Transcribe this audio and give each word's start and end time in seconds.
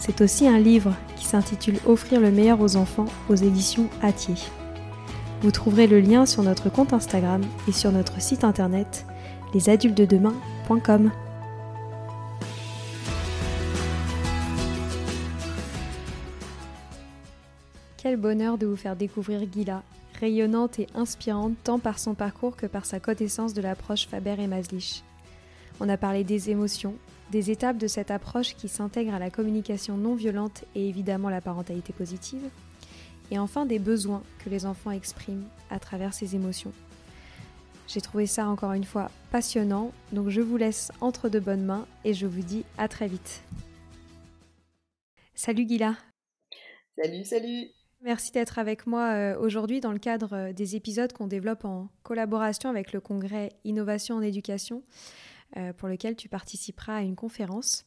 C'est 0.00 0.22
aussi 0.22 0.48
un 0.48 0.58
livre 0.58 0.96
qui 1.16 1.26
s'intitule 1.26 1.78
Offrir 1.86 2.20
le 2.20 2.30
meilleur 2.30 2.62
aux 2.62 2.76
enfants 2.76 3.04
aux 3.28 3.34
éditions 3.34 3.90
Atier. 4.00 4.34
Vous 5.42 5.50
trouverez 5.50 5.86
le 5.86 6.00
lien 6.00 6.24
sur 6.24 6.42
notre 6.42 6.70
compte 6.70 6.94
Instagram 6.94 7.42
et 7.68 7.72
sur 7.72 7.92
notre 7.92 8.18
site 8.20 8.42
internet 8.42 9.06
lesadultedemain.com. 9.52 11.10
Quel 17.98 18.16
bonheur 18.16 18.56
de 18.56 18.66
vous 18.66 18.76
faire 18.76 18.96
découvrir 18.96 19.42
Gila, 19.52 19.82
rayonnante 20.18 20.78
et 20.78 20.86
inspirante 20.94 21.52
tant 21.62 21.78
par 21.78 21.98
son 21.98 22.14
parcours 22.14 22.56
que 22.56 22.66
par 22.66 22.86
sa 22.86 23.00
connaissance 23.00 23.52
de 23.52 23.60
l'approche 23.60 24.06
Faber 24.06 24.36
et 24.38 24.46
Maslich. 24.46 25.04
On 25.78 25.90
a 25.90 25.98
parlé 25.98 26.24
des 26.24 26.48
émotions, 26.48 26.94
des 27.30 27.50
étapes 27.50 27.78
de 27.78 27.86
cette 27.86 28.10
approche 28.10 28.54
qui 28.56 28.68
s'intègre 28.68 29.14
à 29.14 29.18
la 29.18 29.30
communication 29.30 29.96
non 29.96 30.14
violente 30.14 30.64
et 30.74 30.88
évidemment 30.88 31.30
la 31.30 31.40
parentalité 31.40 31.92
positive, 31.92 32.48
et 33.30 33.38
enfin 33.38 33.66
des 33.66 33.78
besoins 33.78 34.22
que 34.44 34.50
les 34.50 34.66
enfants 34.66 34.90
expriment 34.90 35.46
à 35.70 35.78
travers 35.78 36.14
ces 36.14 36.34
émotions. 36.34 36.72
J'ai 37.86 38.00
trouvé 38.00 38.26
ça 38.26 38.46
encore 38.46 38.72
une 38.72 38.84
fois 38.84 39.10
passionnant, 39.30 39.92
donc 40.12 40.28
je 40.28 40.40
vous 40.40 40.56
laisse 40.56 40.92
entre 41.00 41.28
de 41.28 41.40
bonnes 41.40 41.64
mains 41.64 41.86
et 42.04 42.14
je 42.14 42.26
vous 42.26 42.42
dis 42.42 42.64
à 42.78 42.88
très 42.88 43.08
vite. 43.08 43.42
Salut 45.34 45.66
Gila 45.66 45.96
Salut, 46.96 47.24
salut 47.24 47.66
Merci 48.02 48.32
d'être 48.32 48.58
avec 48.58 48.86
moi 48.86 49.12
euh, 49.12 49.38
aujourd'hui 49.38 49.80
dans 49.80 49.92
le 49.92 49.98
cadre 49.98 50.34
euh, 50.34 50.52
des 50.52 50.74
épisodes 50.74 51.12
qu'on 51.12 51.26
développe 51.26 51.64
en 51.66 51.88
collaboration 52.02 52.70
avec 52.70 52.92
le 52.92 53.00
congrès 53.00 53.50
Innovation 53.64 54.16
en 54.16 54.22
éducation. 54.22 54.82
Euh, 55.56 55.72
pour 55.72 55.88
lequel 55.88 56.14
tu 56.14 56.28
participeras 56.28 56.98
à 56.98 57.00
une 57.00 57.16
conférence. 57.16 57.84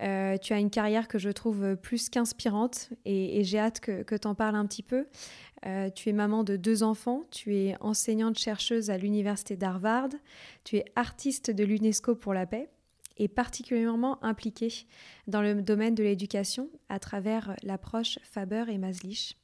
Euh, 0.00 0.38
tu 0.38 0.54
as 0.54 0.58
une 0.58 0.70
carrière 0.70 1.08
que 1.08 1.18
je 1.18 1.28
trouve 1.28 1.76
plus 1.76 2.08
qu'inspirante 2.08 2.88
et, 3.04 3.44
j'ai 3.44 3.58
hâte 3.58 3.80
que, 3.80 4.16
tu 4.16 4.26
en 4.26 4.34
parles 4.34 4.54
un 4.54 4.64
petit 4.64 4.82
peu. 4.82 5.06
Euh, 5.66 5.90
tu 5.90 6.08
es 6.08 6.12
maman 6.14 6.42
de 6.42 6.56
deux 6.56 6.82
enfants, 6.82 7.24
tu 7.30 7.54
es 7.54 7.76
enseignante 7.80 8.38
chercheuse 8.38 8.88
à 8.88 8.96
l'université 8.96 9.56
d'Harvard, 9.56 10.08
tu 10.64 10.76
es 10.76 10.86
artiste 10.96 11.50
de 11.50 11.64
l'UNESCO 11.64 12.14
pour 12.14 12.32
la 12.32 12.46
paix 12.46 12.70
et 13.18 13.28
particulièrement 13.28 14.22
impliquée 14.24 14.86
dans 15.26 15.42
le 15.42 15.60
domaine 15.60 15.94
de 15.94 16.02
l'éducation 16.02 16.70
à 16.88 16.98
travers 16.98 17.56
l'approche 17.62 18.18
Faber 18.22 18.64
et 18.68 18.78
Maslich. 18.78 19.36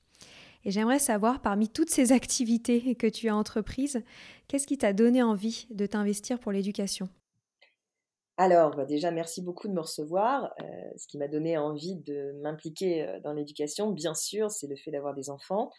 Et 0.64 0.70
j'aimerais 0.70 1.00
savoir, 1.00 1.42
parmi 1.42 1.68
toutes 1.68 1.90
ces 1.90 2.12
activités 2.12 2.94
que 2.94 3.08
tu 3.08 3.28
as 3.28 3.36
entreprises, 3.36 4.02
qu'est-ce 4.48 4.66
qui 4.66 4.78
t'a 4.78 4.94
donné 4.94 5.22
envie 5.22 5.66
de 5.70 5.84
t'investir 5.84 6.38
pour 6.38 6.52
l'éducation? 6.52 7.10
Alors, 8.42 8.74
bah, 8.74 8.84
déjà, 8.84 9.12
merci 9.12 9.40
beaucoup 9.40 9.68
de 9.68 9.72
me 9.72 9.80
recevoir. 9.80 10.52
Euh, 10.60 10.64
ce 10.96 11.06
qui 11.06 11.16
m'a 11.16 11.28
donné 11.28 11.56
envie 11.58 11.94
de 11.94 12.32
m'impliquer 12.42 13.06
euh, 13.06 13.20
dans 13.20 13.32
l'éducation, 13.32 13.92
bien 13.92 14.14
sûr, 14.14 14.50
c'est 14.50 14.66
le 14.66 14.74
fait 14.74 14.90
d'avoir 14.90 15.14
des 15.14 15.30
enfants. 15.30 15.70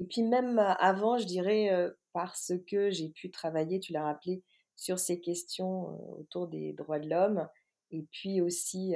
Et 0.00 0.04
puis 0.04 0.24
même 0.24 0.58
euh, 0.58 0.72
avant, 0.80 1.16
je 1.18 1.26
dirais, 1.26 1.70
parce 2.12 2.52
que 2.66 2.90
j'ai 2.90 3.10
pu 3.10 3.30
travailler, 3.30 3.78
tu 3.78 3.92
l'as 3.92 4.02
rappelé, 4.02 4.42
sur 4.74 4.98
ces 4.98 5.20
questions 5.20 5.96
autour 6.18 6.48
des 6.48 6.72
droits 6.72 6.98
de 6.98 7.08
l'homme, 7.08 7.48
et 7.92 8.04
puis 8.10 8.40
aussi 8.40 8.94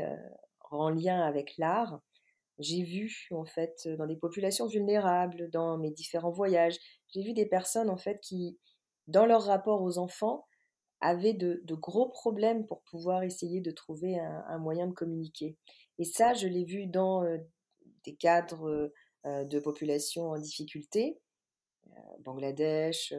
en 0.73 0.91
lien 0.91 1.21
avec 1.23 1.57
l'art, 1.59 2.01
j'ai 2.59 2.83
vu, 2.83 3.29
en 3.31 3.45
fait, 3.45 3.89
dans 3.99 4.07
des 4.07 4.17
populations 4.17 4.67
vulnérables, 4.67 5.49
dans 5.51 5.79
mes 5.79 5.91
différents 5.93 6.31
voyages, 6.33 6.77
j'ai 7.15 7.23
vu 7.23 7.35
des 7.35 7.47
personnes, 7.47 7.91
en 7.91 7.97
fait, 7.97 8.19
qui, 8.21 8.59
dans 9.07 9.27
leur 9.27 9.45
rapport 9.45 9.83
aux 9.83 9.99
enfants, 9.99 10.45
avaient 11.03 11.35
de, 11.35 11.61
gros 11.75 12.09
problèmes 12.09 12.65
pour 12.65 12.81
pouvoir 12.83 13.25
essayer 13.25 13.61
de 13.61 13.71
trouver 13.71 14.19
un, 14.19 14.59
moyen 14.59 14.87
de 14.87 14.95
communiquer. 14.95 15.57
Et 15.99 16.05
ça, 16.05 16.33
je 16.33 16.47
l'ai 16.47 16.65
vu 16.65 16.87
dans 16.87 17.25
euh, 17.25 17.39
des 18.05 18.15
cadres 18.15 18.93
euh, 19.27 19.45
de 19.45 19.59
populations 19.59 20.31
en 20.31 20.39
difficulté, 20.39 21.21
euh, 21.89 22.01
Bangladesh, 22.21 23.13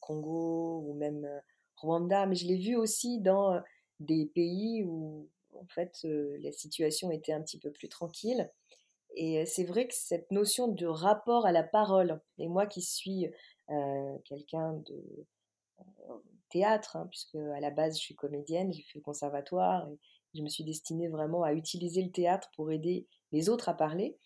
Congo 0.00 0.82
ou 0.86 0.94
même 0.94 1.26
Rwanda, 1.76 2.26
mais 2.26 2.34
je 2.34 2.46
l'ai 2.46 2.58
vu 2.58 2.76
aussi 2.76 3.20
dans 3.20 3.62
des 4.00 4.26
pays 4.26 4.84
où 4.84 5.28
en 5.54 5.66
fait 5.66 6.00
la 6.04 6.52
situation 6.52 7.10
était 7.10 7.32
un 7.32 7.40
petit 7.40 7.58
peu 7.58 7.70
plus 7.70 7.88
tranquille. 7.88 8.50
Et 9.14 9.46
c'est 9.46 9.64
vrai 9.64 9.86
que 9.88 9.94
cette 9.94 10.30
notion 10.30 10.68
de 10.68 10.86
rapport 10.86 11.46
à 11.46 11.52
la 11.52 11.62
parole, 11.62 12.20
et 12.38 12.48
moi 12.48 12.66
qui 12.66 12.82
suis 12.82 13.26
quelqu'un 14.24 14.74
de 14.74 15.26
théâtre, 16.48 16.96
hein, 16.96 17.06
puisque 17.10 17.36
à 17.36 17.60
la 17.60 17.70
base 17.70 17.96
je 17.96 18.02
suis 18.02 18.14
comédienne, 18.14 18.72
j'ai 18.72 18.82
fait 18.82 18.98
le 18.98 19.02
conservatoire 19.02 19.88
et 19.88 19.98
je 20.34 20.42
me 20.42 20.48
suis 20.48 20.64
destinée 20.64 21.08
vraiment 21.08 21.42
à 21.42 21.52
utiliser 21.52 22.02
le 22.02 22.10
théâtre 22.10 22.50
pour 22.56 22.70
aider 22.70 23.06
les 23.32 23.48
autres 23.48 23.68
à 23.68 23.74
parler. 23.74 24.16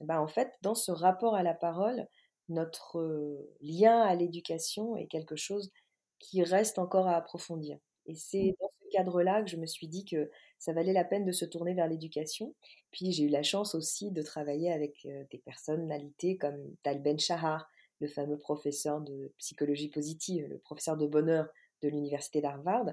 ben, 0.00 0.20
en 0.20 0.28
fait, 0.28 0.52
dans 0.62 0.74
ce 0.74 0.92
rapport 0.92 1.34
à 1.34 1.42
la 1.42 1.54
parole, 1.54 2.06
notre 2.48 2.98
euh, 2.98 3.54
lien 3.60 4.00
à 4.02 4.14
l'éducation 4.14 4.96
est 4.96 5.06
quelque 5.06 5.36
chose 5.36 5.70
qui 6.18 6.42
reste 6.42 6.78
encore 6.78 7.06
à 7.08 7.16
approfondir. 7.16 7.78
Et 8.06 8.14
c'est 8.14 8.52
mmh. 8.52 8.54
dans 8.60 8.70
ce 8.80 8.96
cadre-là 8.96 9.42
que 9.42 9.50
je 9.50 9.56
me 9.56 9.66
suis 9.66 9.88
dit 9.88 10.04
que 10.04 10.30
ça 10.58 10.72
valait 10.72 10.92
la 10.92 11.04
peine 11.04 11.24
de 11.24 11.32
se 11.32 11.44
tourner 11.44 11.74
vers 11.74 11.88
l'éducation. 11.88 12.54
Puis 12.90 13.12
j'ai 13.12 13.24
eu 13.24 13.28
la 13.28 13.42
chance 13.42 13.74
aussi 13.74 14.10
de 14.10 14.22
travailler 14.22 14.72
avec 14.72 15.06
euh, 15.06 15.24
des 15.30 15.38
personnalités 15.38 16.36
comme 16.36 16.76
Tal 16.82 17.00
Ben 17.02 17.18
Shahar, 17.18 17.68
le 18.00 18.08
fameux 18.08 18.38
professeur 18.38 19.00
de 19.00 19.32
psychologie 19.38 19.88
positive, 19.88 20.46
le 20.48 20.58
professeur 20.58 20.96
de 20.96 21.06
bonheur 21.06 21.48
de 21.82 21.88
l'université 21.88 22.40
d'Harvard. 22.40 22.90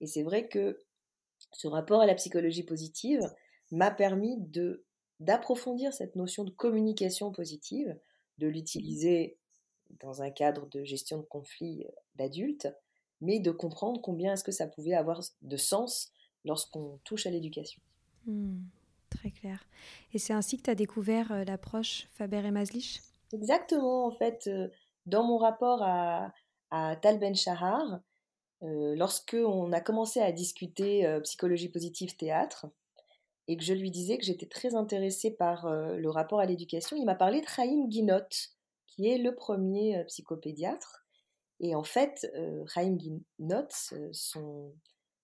Et 0.00 0.06
c'est 0.06 0.22
vrai 0.22 0.48
que 0.48 0.78
ce 1.52 1.68
rapport 1.68 2.00
à 2.00 2.06
la 2.06 2.14
psychologie 2.14 2.64
positive 2.64 3.22
m'a 3.70 3.90
permis 3.90 4.36
de 4.38 4.84
d'approfondir 5.20 5.92
cette 5.92 6.14
notion 6.14 6.44
de 6.44 6.50
communication 6.50 7.32
positive, 7.32 7.98
de 8.38 8.46
l'utiliser 8.46 9.36
dans 10.00 10.22
un 10.22 10.30
cadre 10.30 10.68
de 10.68 10.84
gestion 10.84 11.18
de 11.18 11.24
conflits 11.24 11.84
euh, 11.84 11.90
d'adultes, 12.14 12.68
mais 13.20 13.40
de 13.40 13.50
comprendre 13.50 14.00
combien 14.00 14.34
est-ce 14.34 14.44
que 14.44 14.52
ça 14.52 14.68
pouvait 14.68 14.94
avoir 14.94 15.20
de 15.42 15.56
sens 15.56 16.12
lorsqu'on 16.44 17.00
touche 17.04 17.26
à 17.26 17.30
l'éducation. 17.30 17.82
Mmh, 18.26 18.60
très 19.10 19.30
clair. 19.30 19.66
Et 20.12 20.18
c'est 20.18 20.32
ainsi 20.32 20.56
que 20.56 20.62
tu 20.62 20.70
as 20.70 20.76
découvert 20.76 21.32
euh, 21.32 21.44
l'approche 21.44 22.06
Faber 22.12 22.44
et 22.44 22.50
Maslich? 22.50 23.00
Exactement, 23.32 24.06
en 24.06 24.12
fait, 24.12 24.46
euh, 24.46 24.68
dans 25.06 25.24
mon 25.24 25.38
rapport 25.38 25.82
à, 25.82 26.32
à 26.70 26.96
Tal 26.96 27.18
Ben 27.18 27.34
Shahar, 27.34 28.00
euh, 28.62 28.96
lorsque 28.96 29.36
on 29.38 29.72
a 29.72 29.80
commencé 29.80 30.20
à 30.20 30.32
discuter 30.32 31.06
euh, 31.06 31.20
psychologie 31.20 31.68
positive 31.68 32.16
théâtre 32.16 32.66
et 33.46 33.56
que 33.56 33.62
je 33.62 33.72
lui 33.72 33.90
disais 33.90 34.18
que 34.18 34.24
j'étais 34.24 34.46
très 34.46 34.74
intéressée 34.74 35.30
par 35.30 35.66
euh, 35.66 35.96
le 35.96 36.10
rapport 36.10 36.40
à 36.40 36.46
l'éducation, 36.46 36.96
il 36.96 37.04
m'a 37.04 37.14
parlé 37.14 37.40
de 37.40 37.46
Chaim 37.46 37.86
Guinot, 37.86 38.28
qui 38.86 39.08
est 39.08 39.18
le 39.18 39.34
premier 39.34 40.04
psychopédiatre. 40.06 41.06
Et 41.60 41.74
en 41.74 41.82
fait, 41.82 42.30
Chaim 42.72 42.94
Guinot, 42.94 43.68
son, 44.12 44.72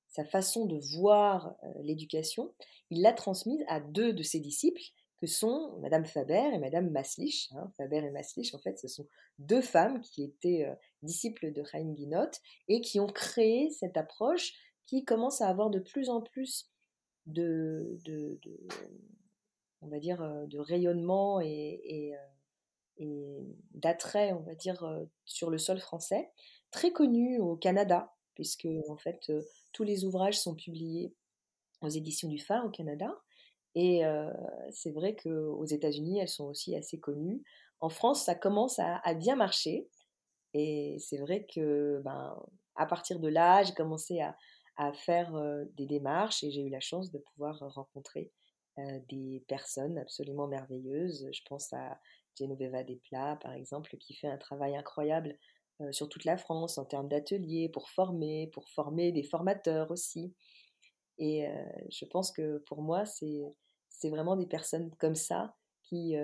sa 0.08 0.24
façon 0.24 0.66
de 0.66 0.78
voir 0.96 1.54
l'éducation, 1.80 2.52
il 2.90 3.02
l'a 3.02 3.12
transmise 3.12 3.62
à 3.68 3.78
deux 3.78 4.12
de 4.12 4.22
ses 4.24 4.40
disciples, 4.40 4.82
que 5.20 5.26
sont 5.26 5.78
Madame 5.80 6.04
Faber 6.04 6.50
et 6.52 6.58
Madame 6.58 6.90
Maslich. 6.90 7.50
Hein. 7.52 7.70
Faber 7.76 7.98
et 7.98 8.10
Maslich, 8.10 8.54
en 8.54 8.58
fait, 8.58 8.78
ce 8.78 8.88
sont 8.88 9.06
deux 9.38 9.62
femmes 9.62 10.00
qui 10.00 10.24
étaient 10.24 10.66
disciples 11.02 11.52
de 11.52 11.62
Chaim 11.64 11.92
Guinot 11.92 12.30
et 12.68 12.80
qui 12.80 13.00
ont 13.00 13.06
créé 13.06 13.70
cette 13.70 13.96
approche 13.96 14.52
qui 14.86 15.04
commence 15.04 15.40
à 15.40 15.48
avoir 15.48 15.70
de 15.70 15.78
plus 15.78 16.10
en 16.10 16.20
plus 16.20 16.70
de, 17.26 17.98
on 19.80 19.88
va 19.88 19.98
dire, 19.98 20.20
de 20.46 20.58
rayonnement 20.58 21.40
et, 21.40 21.80
et 21.86 22.14
d'attrait, 23.74 24.32
on 24.32 24.40
va 24.40 24.54
dire, 24.54 24.84
sur 25.24 25.50
le 25.50 25.58
sol 25.58 25.78
français, 25.78 26.30
très 26.70 26.92
connu 26.92 27.38
au 27.38 27.56
Canada, 27.56 28.14
puisque 28.34 28.68
en 28.88 28.96
fait 28.96 29.32
tous 29.72 29.84
les 29.84 30.04
ouvrages 30.04 30.38
sont 30.38 30.54
publiés 30.54 31.14
aux 31.80 31.88
éditions 31.88 32.28
du 32.28 32.38
Phare 32.38 32.64
au 32.64 32.70
Canada. 32.70 33.14
Et 33.74 34.02
c'est 34.70 34.92
vrai 34.92 35.16
qu'aux 35.16 35.64
États-Unis, 35.64 36.20
elles 36.20 36.28
sont 36.28 36.46
aussi 36.46 36.76
assez 36.76 36.98
connues. 36.98 37.42
En 37.80 37.88
France, 37.88 38.24
ça 38.24 38.34
commence 38.34 38.78
à, 38.78 39.14
bien 39.14 39.36
marcher. 39.36 39.88
Et 40.54 40.96
c'est 41.00 41.18
vrai 41.18 41.46
que, 41.52 42.00
ben, 42.04 42.40
à 42.76 42.86
partir 42.86 43.18
de 43.18 43.28
là, 43.28 43.62
j'ai 43.64 43.74
commencé 43.74 44.20
à, 44.20 44.36
faire 44.92 45.32
des 45.74 45.86
démarches 45.86 46.42
et 46.42 46.50
j'ai 46.50 46.62
eu 46.62 46.68
la 46.68 46.80
chance 46.80 47.12
de 47.12 47.18
pouvoir 47.18 47.58
rencontrer 47.74 48.32
des 49.08 49.44
personnes 49.48 49.98
absolument 49.98 50.48
merveilleuses. 50.48 51.28
Je 51.32 51.42
pense 51.48 51.72
à 51.72 52.00
Genoveva 52.36 52.82
Desplat, 52.82 53.36
par 53.36 53.52
exemple, 53.52 53.96
qui 53.98 54.14
fait 54.14 54.26
un 54.28 54.38
travail 54.38 54.76
incroyable 54.76 55.36
sur 55.90 56.08
toute 56.08 56.24
la 56.24 56.36
France 56.36 56.78
en 56.78 56.84
termes 56.84 57.08
d'ateliers 57.08 57.68
pour 57.68 57.88
former, 57.88 58.48
pour 58.52 58.68
former 58.68 59.12
des 59.12 59.22
formateurs 59.24 59.90
aussi. 59.90 60.34
Et 61.18 61.46
je 61.90 62.04
pense 62.06 62.32
que 62.32 62.58
pour 62.66 62.82
moi, 62.82 63.04
c'est 63.06 63.42
vraiment 64.04 64.36
des 64.36 64.46
personnes 64.46 64.90
comme 64.98 65.14
ça 65.14 65.54
qui 65.82 66.14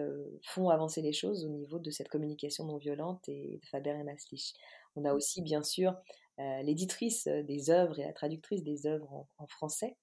font 0.46 0.70
avancer 0.70 1.02
les 1.02 1.12
choses 1.12 1.44
au 1.44 1.50
niveau 1.50 1.78
de 1.78 1.90
cette 1.90 2.08
communication 2.08 2.64
non 2.64 2.78
violente 2.78 3.28
et 3.28 3.58
de 3.62 3.66
Faber 3.66 3.90
et 3.90 4.04
Maslich. 4.04 4.54
On 4.96 5.04
a 5.04 5.12
aussi, 5.12 5.42
bien 5.42 5.62
sûr, 5.62 5.94
l'éditrice 6.38 7.26
des 7.26 7.70
œuvres 7.70 7.98
et 7.98 8.04
la 8.04 8.12
traductrice 8.12 8.62
des 8.62 8.86
œuvres 8.86 9.26
en 9.38 9.46
français, 9.46 9.96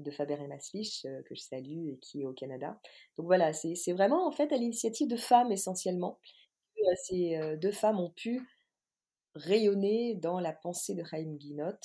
de 0.00 0.10
Faber 0.10 0.38
et 0.40 0.46
Maslich, 0.46 1.04
euh, 1.04 1.22
que 1.22 1.34
je 1.34 1.42
salue 1.42 1.88
et 1.88 1.98
qui 1.98 2.22
est 2.22 2.26
au 2.26 2.32
Canada. 2.32 2.78
Donc 3.16 3.26
voilà, 3.26 3.52
c'est 3.52 3.92
vraiment 3.92 4.26
en 4.26 4.32
fait 4.32 4.52
à 4.52 4.56
l'initiative 4.56 5.08
de 5.08 5.16
femmes 5.16 5.52
essentiellement 5.52 6.18
que 6.76 6.82
euh, 6.82 6.94
ces 7.04 7.36
euh, 7.36 7.56
deux 7.56 7.72
femmes 7.72 8.00
ont 8.00 8.10
pu 8.10 8.42
rayonner 9.34 10.14
dans 10.16 10.40
la 10.40 10.52
pensée 10.52 10.94
de 10.94 11.04
Chaim 11.04 11.36
Guinot 11.36 11.78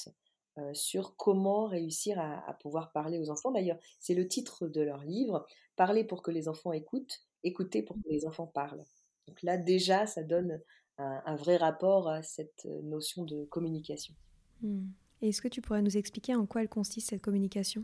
sur 0.73 1.15
comment 1.17 1.65
réussir 1.65 2.19
à, 2.19 2.53
pouvoir 2.61 2.91
parler 2.91 3.19
aux 3.19 3.29
enfants. 3.29 3.51
D'ailleurs, 3.51 3.77
c'est 3.99 4.13
le 4.13 4.27
titre 4.27 4.67
de 4.67 4.81
leur 4.81 5.03
livre, 5.03 5.45
Parler 5.75 6.05
pour 6.05 6.21
que 6.21 6.31
les 6.31 6.47
enfants 6.47 6.71
écoutent, 6.71 7.21
écouter 7.43 7.83
pour 7.83 7.97
que 7.97 8.09
les 8.09 8.25
enfants 8.25 8.47
parlent. 8.47 8.85
Donc 9.27 9.41
là, 9.43 9.57
déjà, 9.57 10.07
ça 10.07 10.23
donne 10.23 10.61
un, 10.97 11.35
vrai 11.35 11.57
rapport 11.57 12.07
à 12.07 12.23
cette 12.23 12.65
notion 12.83 13.25
de 13.25 13.43
communication. 13.45 14.13
Hmm. 14.61 14.85
Est-ce 15.21 15.41
que 15.41 15.47
tu 15.47 15.61
pourrais 15.61 15.81
nous 15.81 15.97
expliquer 15.97 16.35
en 16.35 16.45
quoi 16.45 16.61
elle 16.61 16.69
consiste 16.69 17.09
cette 17.09 17.21
communication? 17.21 17.83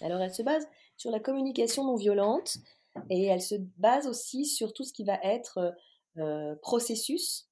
Alors 0.00 0.20
elle 0.20 0.32
se 0.32 0.42
base 0.42 0.66
sur 0.96 1.10
la 1.10 1.20
communication 1.20 1.84
non 1.84 1.96
violente 1.96 2.58
et 3.10 3.24
elle 3.24 3.42
se 3.42 3.54
base 3.78 4.06
aussi 4.06 4.46
sur 4.46 4.72
tout 4.72 4.84
ce 4.84 4.92
qui 4.92 5.04
va 5.04 5.18
être 5.22 5.74
euh, 6.18 6.54
processus 6.56 7.48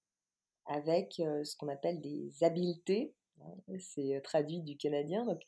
avec 0.67 1.21
euh, 1.21 1.45
ce 1.45 1.57
qu'on 1.57 1.69
appelle 1.69 2.01
des 2.01 2.33
habiletés. 2.43 3.15
C'est 3.79 4.17
euh, 4.17 4.21
traduit 4.21 4.61
du 4.61 4.77
canadien. 4.77 5.25
Donc 5.25 5.43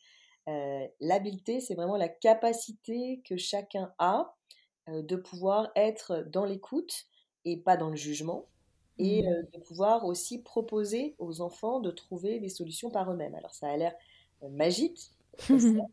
l'habileté, 1.01 1.61
c'est 1.61 1.75
vraiment 1.75 1.97
la 1.97 2.09
capacité 2.09 3.23
que 3.25 3.37
chacun 3.37 3.95
a 3.99 4.35
de 4.89 5.15
pouvoir 5.15 5.71
être 5.77 6.25
dans 6.33 6.45
l'écoute 6.45 7.05
et 7.45 7.57
pas 7.57 7.77
dans 7.77 7.89
le 7.89 7.95
jugement 7.95 8.49
et 8.99 9.23
mmh. 9.23 9.47
de 9.55 9.61
pouvoir 9.61 10.05
aussi 10.07 10.43
proposer 10.43 11.15
aux 11.21 11.41
enfants 11.41 11.79
de 11.79 11.93
trouver 11.93 12.41
des 12.41 12.49
solutions 12.49 12.91
par 12.91 13.13
eux-mêmes. 13.13 13.37
Alors 13.37 13.55
ça 13.55 13.69
a 13.69 13.77
l'air 13.77 13.95
magique, 14.43 15.13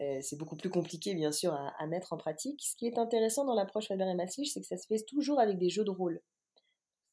Euh, 0.00 0.18
c'est 0.20 0.36
beaucoup 0.36 0.56
plus 0.56 0.70
compliqué, 0.70 1.14
bien 1.14 1.30
sûr, 1.30 1.54
à, 1.54 1.86
mettre 1.86 2.12
en 2.12 2.16
pratique. 2.16 2.62
Ce 2.64 2.74
qui 2.74 2.86
est 2.86 2.98
intéressant 2.98 3.44
dans 3.44 3.54
l'approche 3.54 3.86
Faber 3.86 4.08
et 4.08 4.14
Maslich, 4.14 4.52
c'est 4.52 4.60
que 4.60 4.66
ça 4.66 4.76
se 4.76 4.86
fait 4.86 4.98
toujours 5.06 5.38
avec 5.38 5.58
des 5.58 5.68
jeux 5.68 5.84
de 5.84 5.90
rôle. 5.90 6.20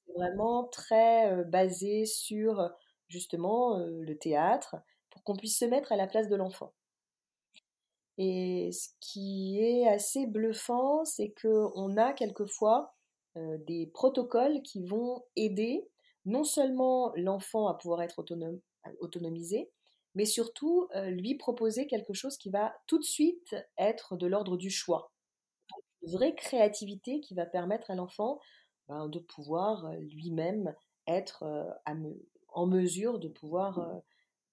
C'est 0.05 0.13
vraiment 0.13 0.63
très 0.63 1.31
euh, 1.31 1.43
basé 1.43 2.05
sur, 2.05 2.71
justement, 3.07 3.79
euh, 3.79 4.01
le 4.01 4.17
théâtre, 4.17 4.75
pour 5.09 5.23
qu'on 5.23 5.35
puisse 5.35 5.59
se 5.59 5.65
mettre 5.65 5.91
à 5.91 5.95
la 5.95 6.07
place 6.07 6.27
de 6.29 6.35
l'enfant. 6.35 6.73
Et 8.17 8.71
ce 8.71 8.89
qui 8.99 9.59
est 9.59 9.87
assez 9.87 10.25
bluffant, 10.25 11.05
c'est 11.05 11.33
qu'on 11.39 11.97
a 11.97 12.13
quelquefois 12.13 12.93
des 13.67 13.85
protocoles 13.93 14.63
qui 14.63 14.83
vont 14.83 15.23
aider 15.35 15.87
non 16.25 16.43
seulement 16.43 17.13
l'enfant 17.15 17.67
à 17.67 17.75
pouvoir 17.75 18.01
être 18.01 18.23
autonomisé, 18.99 19.71
mais 20.13 20.25
surtout 20.25 20.87
euh, 20.95 21.09
lui 21.09 21.35
proposer 21.35 21.85
quelque 21.85 22.13
chose 22.13 22.37
qui 22.37 22.49
va 22.49 22.75
tout 22.87 22.97
de 22.97 23.03
suite 23.03 23.55
être 23.77 24.17
de 24.17 24.25
l'ordre 24.25 24.57
du 24.57 24.71
choix. 24.71 25.11
Une 26.01 26.11
vraie 26.11 26.33
créativité 26.33 27.21
qui 27.21 27.35
va 27.35 27.45
permettre 27.45 27.91
à 27.91 27.95
l'enfant 27.95 28.39
ben, 28.87 29.07
de 29.07 29.19
pouvoir 29.19 29.85
euh, 29.85 29.95
lui-même 29.95 30.75
être 31.05 31.43
euh, 31.43 31.69
en 32.57 32.65
mesure 32.65 33.19
de 33.19 33.27
pouvoir 33.27 34.01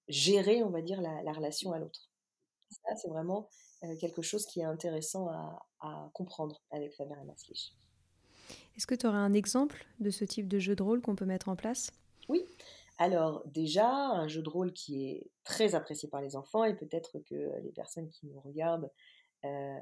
gérer, 0.07 0.63
on 0.63 0.69
va 0.69 0.81
dire, 0.81 1.01
la, 1.01 1.33
relation 1.33 1.71
à 1.71 1.79
l'autre. 1.79 2.09
Ça, 2.69 2.95
c'est 2.95 3.09
vraiment 3.09 3.49
quelque 3.99 4.21
chose 4.21 4.45
qui 4.45 4.59
est 4.59 4.65
intéressant 4.65 5.27
à, 5.29 5.65
à 5.79 6.09
comprendre 6.13 6.61
avec 6.71 6.93
Faber 6.93 7.15
et 7.21 7.25
Maslich. 7.25 7.73
Est-ce 8.77 8.87
que 8.87 8.95
tu 8.95 9.07
aurais 9.07 9.17
un 9.17 9.33
exemple 9.33 9.85
de 9.99 10.11
ce 10.11 10.25
type 10.25 10.47
de 10.47 10.59
jeu 10.59 10.75
de 10.75 10.83
rôle 10.83 11.01
qu'on 11.01 11.15
peut 11.15 11.25
mettre 11.25 11.49
en 11.49 11.55
place? 11.55 11.91
Oui, 12.29 12.45
alors 12.97 13.43
déjà, 13.45 13.89
un 13.89 14.27
jeu 14.27 14.41
de 14.41 14.49
rôle 14.49 14.71
qui 14.71 15.05
est 15.09 15.29
très 15.43 15.75
apprécié 15.75 16.07
par 16.07 16.21
les 16.21 16.35
enfants 16.35 16.63
et 16.63 16.75
peut-être 16.75 17.19
que 17.19 17.51
les 17.61 17.71
personnes 17.71 18.09
qui 18.09 18.27
nous 18.27 18.39
regardent 18.39 18.91
euh, 19.43 19.79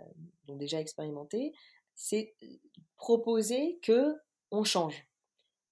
l'ont 0.47 0.57
déjà 0.57 0.79
expérimenté, 0.79 1.53
c'est 1.93 2.35
proposer 2.97 3.79
que 3.83 4.15
on 4.51 4.63
change. 4.63 5.07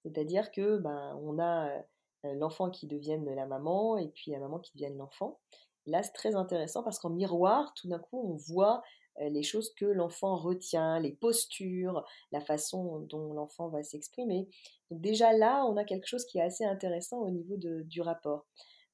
C'est-à-dire 0.04 0.51
que 0.51 0.77
ben 0.77 1.19
on 1.21 1.39
a 1.39 1.69
euh, 1.69 1.81
l'enfant 2.23 2.69
qui 2.69 2.87
devienne 2.87 3.33
la 3.33 3.45
maman 3.45 3.97
et 3.97 4.09
puis 4.09 4.31
la 4.31 4.40
maman 4.40 4.59
qui 4.59 4.71
devienne 4.73 4.97
l'enfant. 4.97 5.40
Là, 5.87 6.04
c'est 6.04 6.13
très 6.13 6.35
intéressant 6.35 6.83
parce 6.83 6.99
qu'en 6.99 7.09
miroir, 7.09 7.73
tout 7.73 7.87
d'un 7.87 7.99
coup, 7.99 8.21
on 8.23 8.35
voit 8.54 8.83
euh, 9.19 9.30
les 9.30 9.44
choses 9.44 9.73
que 9.73 9.85
l'enfant 9.85 10.35
retient, 10.35 10.99
les 10.99 11.11
postures, 11.11 12.06
la 12.31 12.42
façon 12.42 12.99
dont 13.01 13.33
l'enfant 13.33 13.69
va 13.69 13.83
s'exprimer. 13.83 14.47
Donc 14.90 15.01
déjà 15.01 15.33
là, 15.33 15.66
on 15.66 15.78
a 15.78 15.83
quelque 15.83 16.07
chose 16.07 16.25
qui 16.25 16.37
est 16.37 16.44
assez 16.44 16.63
intéressant 16.63 17.19
au 17.19 17.30
niveau 17.30 17.56
du 17.57 18.01
rapport. 18.01 18.45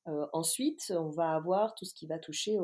Euh, 0.07 0.25
ensuite, 0.31 0.93
on 0.95 1.09
va 1.09 1.31
avoir 1.31 1.75
tout 1.75 1.85
ce 1.85 1.93
qui 1.93 2.07
va 2.07 2.17
toucher 2.17 2.57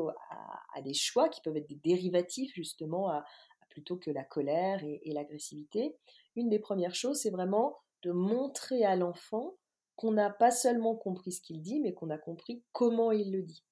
à, 0.74 0.80
des 0.80 0.94
choix 0.94 1.28
qui 1.28 1.42
peuvent 1.42 1.56
être 1.56 1.68
des 1.68 1.80
dérivatifs 1.84 2.52
justement 2.54 3.10
à, 3.10 3.24
plutôt 3.68 3.96
que 3.96 4.10
la 4.10 4.24
colère 4.24 4.80
et 4.82 5.12
l'agressivité. 5.12 5.96
Une 6.36 6.48
des 6.48 6.58
premières 6.58 6.94
choses, 6.94 7.20
c'est 7.20 7.30
vraiment 7.30 7.76
de 8.02 8.12
montrer 8.12 8.84
à 8.84 8.96
l'enfant 8.96 9.54
qu'on 9.96 10.12
n'a 10.12 10.30
pas 10.30 10.50
seulement 10.50 10.96
compris 10.96 11.32
ce 11.32 11.40
qu'il 11.40 11.60
dit, 11.62 11.80
mais 11.80 11.94
qu'on 11.94 12.10
a 12.10 12.18
compris 12.18 12.62
comment 12.72 13.12
il 13.12 13.32
le 13.32 13.42
dit. 13.42 13.64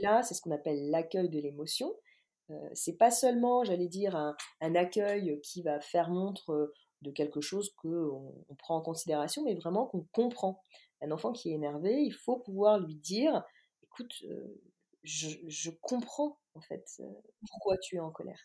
Là, 0.00 0.22
c'est 0.22 0.34
ce 0.34 0.42
qu'on 0.42 0.50
appelle 0.50 0.90
l'accueil 0.90 1.28
de 1.28 1.40
l'émotion. 1.40 1.94
Euh, 2.50 2.68
c'est 2.74 2.96
pas 2.96 3.10
seulement, 3.10 3.64
j'allais 3.64 3.88
dire, 3.88 4.16
un, 4.16 4.74
accueil 4.74 5.40
qui 5.42 5.62
va 5.62 5.80
faire 5.80 6.10
montre 6.10 6.50
euh, 6.50 6.72
de 7.02 7.10
quelque 7.10 7.40
chose 7.40 7.72
qu'on 7.76 8.44
on 8.48 8.54
prend 8.56 8.76
en 8.76 8.82
considération, 8.82 9.42
mais 9.44 9.54
vraiment 9.54 9.86
qu'on 9.86 10.06
comprend. 10.12 10.62
Un 11.02 11.10
enfant 11.12 11.32
qui 11.32 11.50
est 11.50 11.54
énervé, 11.54 12.02
il 12.02 12.12
faut 12.12 12.38
pouvoir 12.38 12.78
lui 12.78 12.94
dire, 12.94 13.42
écoute, 13.82 14.22
euh, 14.24 14.60
je, 15.02 15.70
comprends 15.80 16.38
en 16.54 16.60
fait 16.60 17.02
pourquoi 17.48 17.78
tu 17.78 17.96
es 17.96 18.00
en 18.00 18.10
colère. 18.10 18.40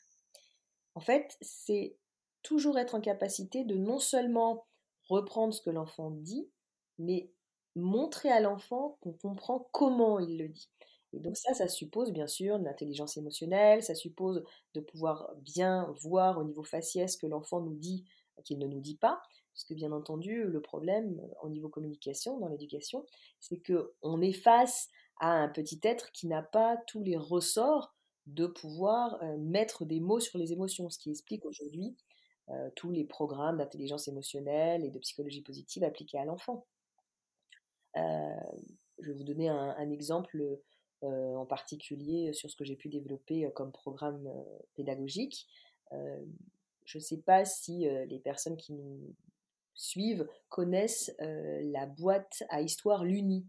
En 0.93 1.01
fait, 1.01 1.35
c'est 1.41 1.97
toujours 2.43 2.77
être 2.77 2.95
en 2.95 3.01
capacité 3.01 3.65
de 3.65 3.75
non 3.75 3.99
seulement 3.99 4.65
reprendre 5.09 5.53
ce 5.53 5.61
que 5.61 5.69
l'enfant 5.69 6.11
dit, 6.11 6.49
mais 6.99 7.29
montrer 7.75 8.29
à 8.29 8.39
l'enfant 8.39 8.97
qu'on 9.01 9.13
comprend 9.13 9.67
comment 9.71 10.19
il 10.19 10.37
le 10.37 10.47
dit. 10.47 10.69
Et 11.13 11.19
donc 11.19 11.37
ça, 11.37 11.53
ça 11.53 11.67
suppose 11.67 12.11
bien 12.11 12.27
sûr 12.27 12.57
une 12.57 12.67
intelligence 12.67 13.17
émotionnelle, 13.17 13.83
ça 13.83 13.95
suppose 13.95 14.43
de 14.73 14.81
pouvoir 14.81 15.33
bien 15.37 15.93
voir 16.01 16.37
au 16.37 16.43
niveau 16.43 16.63
faciès 16.63 17.13
ce 17.13 17.17
que 17.17 17.27
l'enfant 17.27 17.61
nous 17.61 17.75
dit 17.75 18.05
qu'il 18.43 18.59
ne 18.59 18.67
nous 18.67 18.81
dit 18.81 18.97
pas, 18.97 19.21
parce 19.53 19.63
que 19.63 19.73
bien 19.73 19.93
entendu, 19.93 20.43
le 20.43 20.61
problème 20.61 21.21
au 21.41 21.49
niveau 21.49 21.69
communication, 21.69 22.37
dans 22.37 22.49
l'éducation, 22.49 23.05
c'est 23.39 23.61
qu'on 23.61 24.21
est 24.21 24.33
face 24.33 24.89
à 25.21 25.31
un 25.31 25.47
petit 25.47 25.79
être 25.83 26.11
qui 26.11 26.27
n'a 26.27 26.43
pas 26.43 26.75
tous 26.87 27.01
les 27.01 27.15
ressorts 27.15 27.95
de 28.25 28.47
pouvoir 28.47 29.21
euh, 29.23 29.37
mettre 29.37 29.85
des 29.85 30.01
mots 30.01 30.19
sur 30.19 30.37
les 30.37 30.51
émotions, 30.51 30.89
ce 30.89 30.97
qui 30.97 31.11
explique 31.11 31.45
aujourd'hui 31.45 31.95
tous 32.75 32.91
les 32.91 33.05
programmes 33.05 33.57
d'intelligence 33.57 34.07
émotionnelle 34.07 34.85
et 34.85 34.91
de 34.91 34.99
psychologie 34.99 35.41
positive 35.41 35.83
appliqués 35.83 36.19
à 36.19 36.25
l'enfant. 36.25 36.67
Je 37.95 39.07
vais 39.11 39.13
vous 39.13 39.23
donner 39.23 39.49
un, 39.49 39.89
exemple 39.91 40.37
en 41.01 41.45
particulier 41.45 42.33
sur 42.33 42.49
ce 42.49 42.55
que 42.55 42.65
j'ai 42.65 42.75
pu 42.75 42.89
développer 42.89 43.49
comme 43.53 43.71
programme 43.71 44.29
pédagogique. 44.73 45.47
je 45.91 46.97
ne 46.97 47.03
sais 47.03 47.21
pas 47.21 47.45
si 47.45 47.87
les 48.07 48.19
personnes 48.19 48.57
qui 48.57 48.73
nous 48.73 49.13
suivent 49.73 50.27
connaissent 50.49 51.15
la 51.19 51.85
boîte 51.85 52.43
à 52.49 52.61
histoire 52.61 53.03
Luni. 53.03 53.45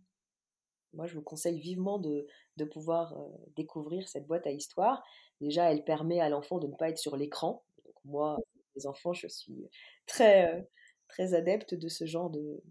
Moi, 0.92 1.06
je 1.06 1.14
vous 1.14 1.22
conseille 1.22 1.60
vivement 1.60 1.98
de, 1.98 2.26
pouvoir 2.72 3.14
découvrir 3.56 4.08
cette 4.08 4.26
boîte 4.26 4.46
à 4.46 4.50
histoire. 4.50 5.02
Déjà, 5.40 5.70
elle 5.70 5.84
permet 5.84 6.20
à 6.20 6.28
l'enfant 6.28 6.58
de 6.58 6.66
ne 6.66 6.74
pas 6.74 6.88
être 6.90 6.98
sur 6.98 7.16
l'écran. 7.16 7.62
moi, 8.04 8.38
les 8.76 8.86
enfants, 8.86 9.12
je 9.12 9.26
suis 9.26 9.68
très, 10.06 10.66
très 11.08 11.34
adepte 11.34 11.75
de 11.75 11.88
ce 11.88 12.06
genre 12.06 12.30
de, 12.30 12.62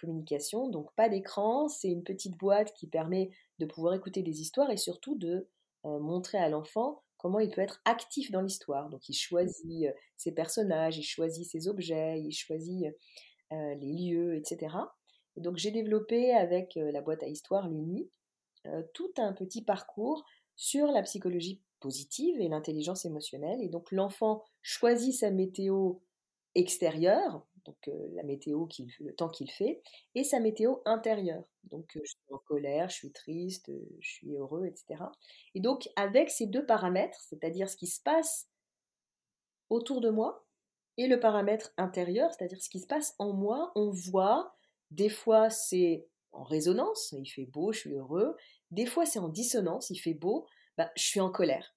communication. 0.00 0.68
Donc, 0.68 0.94
pas 0.94 1.08
d'écran, 1.08 1.66
c'est 1.66 1.88
une 1.88 2.04
petite 2.04 2.36
boîte 2.36 2.72
qui 2.72 2.86
permet 2.86 3.30
de 3.58 3.66
pouvoir 3.66 3.94
écouter 3.94 4.22
des 4.22 4.40
histoires 4.40 4.70
et 4.70 4.76
surtout 4.76 5.16
de 5.16 5.48
montrer 5.82 6.38
à 6.38 6.48
l'enfant 6.48 7.02
comment 7.16 7.40
il 7.40 7.50
peut 7.50 7.60
être 7.60 7.80
actif 7.84 8.30
dans 8.30 8.42
l'histoire. 8.42 8.88
Donc 8.90 9.08
il 9.08 9.14
choisit 9.14 9.88
ses 10.16 10.32
personnages, 10.32 10.98
il 10.98 11.02
choisit 11.02 11.44
ses 11.44 11.66
objets, 11.66 12.20
il 12.20 12.32
choisit 12.32 12.86
les 13.50 13.92
lieux, 13.92 14.36
etc. 14.36 14.76
Et 15.36 15.40
donc 15.40 15.56
j'ai 15.56 15.72
développé 15.72 16.32
avec 16.32 16.76
la 16.76 17.00
boîte 17.00 17.24
à 17.24 17.26
histoire 17.26 17.68
l'UNI 17.68 18.08
tout 18.94 19.12
un 19.18 19.32
petit 19.32 19.62
parcours 19.62 20.24
sur 20.56 20.86
la 20.88 21.02
psychologie 21.02 21.60
positive 21.80 22.40
et 22.40 22.48
l'intelligence 22.48 23.04
émotionnelle. 23.04 23.60
Et 23.62 23.68
donc 23.68 23.90
l'enfant 23.92 24.42
choisit 24.62 25.14
sa 25.14 25.30
météo 25.30 25.94
extérieure, 26.54 27.46
donc 27.70 27.94
la 28.14 28.22
météo, 28.22 28.66
le 29.00 29.14
temps 29.14 29.28
qu'il 29.28 29.50
fait, 29.50 29.82
et 30.14 30.24
sa 30.24 30.40
météo 30.40 30.76
intérieure. 30.84 31.44
Donc 31.64 31.90
je 31.94 32.10
suis 32.10 32.32
en 32.32 32.38
colère, 32.38 32.88
je 32.88 32.96
suis 32.96 33.12
triste, 33.12 33.70
je 34.00 34.08
suis 34.08 34.34
heureux, 34.34 34.66
etc. 34.66 35.04
Et 35.54 35.60
donc 35.60 35.88
avec 35.96 36.30
ces 36.30 36.46
deux 36.46 36.66
paramètres, 36.66 37.18
c'est-à-dire 37.20 37.68
ce 37.68 37.76
qui 37.76 37.86
se 37.86 38.02
passe 38.02 38.48
autour 39.68 40.00
de 40.00 40.10
moi, 40.10 40.44
et 40.96 41.06
le 41.06 41.20
paramètre 41.20 41.72
intérieur, 41.76 42.32
c'est-à-dire 42.32 42.60
ce 42.60 42.68
qui 42.68 42.80
se 42.80 42.86
passe 42.86 43.14
en 43.18 43.32
moi, 43.32 43.72
on 43.74 43.90
voit, 43.90 44.54
des 44.90 45.08
fois 45.08 45.48
c'est 45.48 46.06
en 46.32 46.42
résonance, 46.42 47.12
il 47.12 47.26
fait 47.26 47.46
beau, 47.46 47.72
je 47.72 47.80
suis 47.80 47.94
heureux, 47.94 48.36
des 48.70 48.86
fois 48.86 49.06
c'est 49.06 49.18
en 49.18 49.28
dissonance, 49.28 49.90
il 49.90 49.98
fait 49.98 50.14
beau, 50.14 50.46
bah, 50.76 50.90
je 50.96 51.04
suis 51.04 51.20
en 51.20 51.30
colère. 51.30 51.74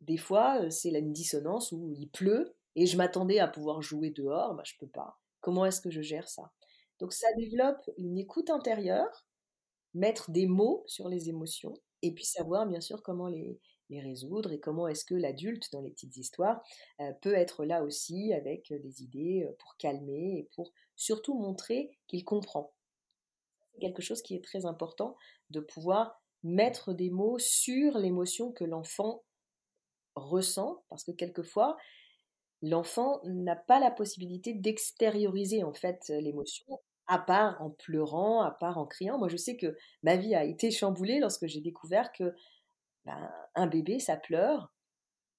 Des 0.00 0.16
fois, 0.16 0.70
c'est 0.70 0.90
une 0.90 1.12
dissonance 1.12 1.72
où 1.72 1.92
il 1.92 2.08
pleut, 2.08 2.54
et 2.78 2.86
je 2.86 2.96
m'attendais 2.96 3.40
à 3.40 3.48
pouvoir 3.48 3.82
jouer 3.82 4.10
dehors, 4.10 4.54
bah, 4.54 4.62
je 4.64 4.74
peux 4.78 4.86
pas. 4.86 5.18
Comment 5.40 5.66
est-ce 5.66 5.80
que 5.80 5.90
je 5.90 6.00
gère 6.00 6.28
ça? 6.28 6.52
Donc 7.00 7.12
ça 7.12 7.26
développe 7.36 7.90
une 7.96 8.16
écoute 8.16 8.50
intérieure, 8.50 9.26
mettre 9.94 10.30
des 10.30 10.46
mots 10.46 10.84
sur 10.86 11.08
les 11.08 11.28
émotions, 11.28 11.74
et 12.02 12.14
puis 12.14 12.24
savoir 12.24 12.66
bien 12.68 12.80
sûr 12.80 13.02
comment 13.02 13.26
les, 13.26 13.58
résoudre 13.90 14.52
et 14.52 14.60
comment 14.60 14.86
est-ce 14.86 15.04
que 15.04 15.16
l'adulte 15.16 15.72
dans 15.72 15.80
les 15.80 15.90
petites 15.90 16.16
histoires 16.18 16.62
euh, 17.00 17.12
peut 17.20 17.34
être 17.34 17.64
là 17.64 17.82
aussi 17.82 18.32
avec 18.32 18.72
des 18.72 19.02
idées 19.02 19.44
euh, 19.44 19.56
pour 19.58 19.76
calmer 19.76 20.38
et 20.38 20.48
pour 20.54 20.70
surtout 20.94 21.36
montrer 21.36 21.90
qu'il 22.06 22.24
comprend. 22.24 22.74
C'est 23.72 23.80
quelque 23.80 24.02
chose 24.02 24.22
qui 24.22 24.36
est 24.36 24.44
très 24.44 24.66
important 24.66 25.16
de 25.50 25.58
pouvoir 25.58 26.22
mettre 26.44 26.92
des 26.92 27.10
mots 27.10 27.38
sur 27.40 27.98
l'émotion 27.98 28.52
que 28.52 28.64
l'enfant 28.64 29.24
ressent 30.14 30.84
parce 30.90 31.02
que 31.02 31.12
quelquefois 31.12 31.76
l'enfant 32.62 33.20
n'a 33.24 33.56
pas 33.56 33.80
la 33.80 33.90
possibilité 33.90 34.54
d'extérioriser 34.54 35.64
en 35.64 35.72
fait 35.72 36.08
l'émotion, 36.08 36.80
à 37.06 37.18
part 37.18 37.60
en 37.62 37.70
pleurant, 37.70 38.42
à 38.42 38.50
part 38.50 38.78
en 38.78 38.86
criant. 38.86 39.18
Moi, 39.18 39.28
je 39.28 39.36
sais 39.36 39.56
que 39.56 39.76
ma 40.02 40.16
vie 40.16 40.34
a 40.34 40.44
été 40.44 40.70
chamboulée 40.70 41.20
lorsque 41.20 41.46
j'ai 41.46 41.60
découvert 41.60 42.12
que 42.12 42.34
ben, 43.04 43.30
un 43.54 43.66
bébé, 43.66 43.98
ça 43.98 44.16
pleure 44.16 44.72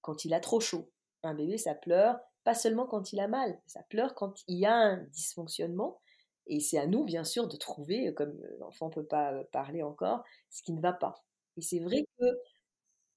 quand 0.00 0.24
il 0.24 0.34
a 0.34 0.40
trop 0.40 0.60
chaud. 0.60 0.90
Un 1.22 1.34
bébé, 1.34 1.58
ça 1.58 1.74
pleure 1.74 2.18
pas 2.44 2.54
seulement 2.54 2.86
quand 2.86 3.12
il 3.12 3.20
a 3.20 3.28
mal, 3.28 3.60
ça 3.66 3.82
pleure 3.84 4.14
quand 4.14 4.42
il 4.48 4.58
y 4.58 4.66
a 4.66 4.74
un 4.74 4.96
dysfonctionnement. 5.04 6.00
Et 6.46 6.60
c'est 6.60 6.78
à 6.78 6.86
nous, 6.86 7.04
bien 7.04 7.24
sûr, 7.24 7.46
de 7.48 7.56
trouver, 7.56 8.12
comme 8.14 8.40
l'enfant 8.58 8.88
ne 8.88 8.94
peut 8.94 9.06
pas 9.06 9.44
parler 9.52 9.82
encore, 9.82 10.24
ce 10.48 10.62
qui 10.62 10.72
ne 10.72 10.80
va 10.80 10.92
pas. 10.92 11.22
Et 11.56 11.62
c'est 11.62 11.80
vrai 11.80 12.06
que 12.18 12.24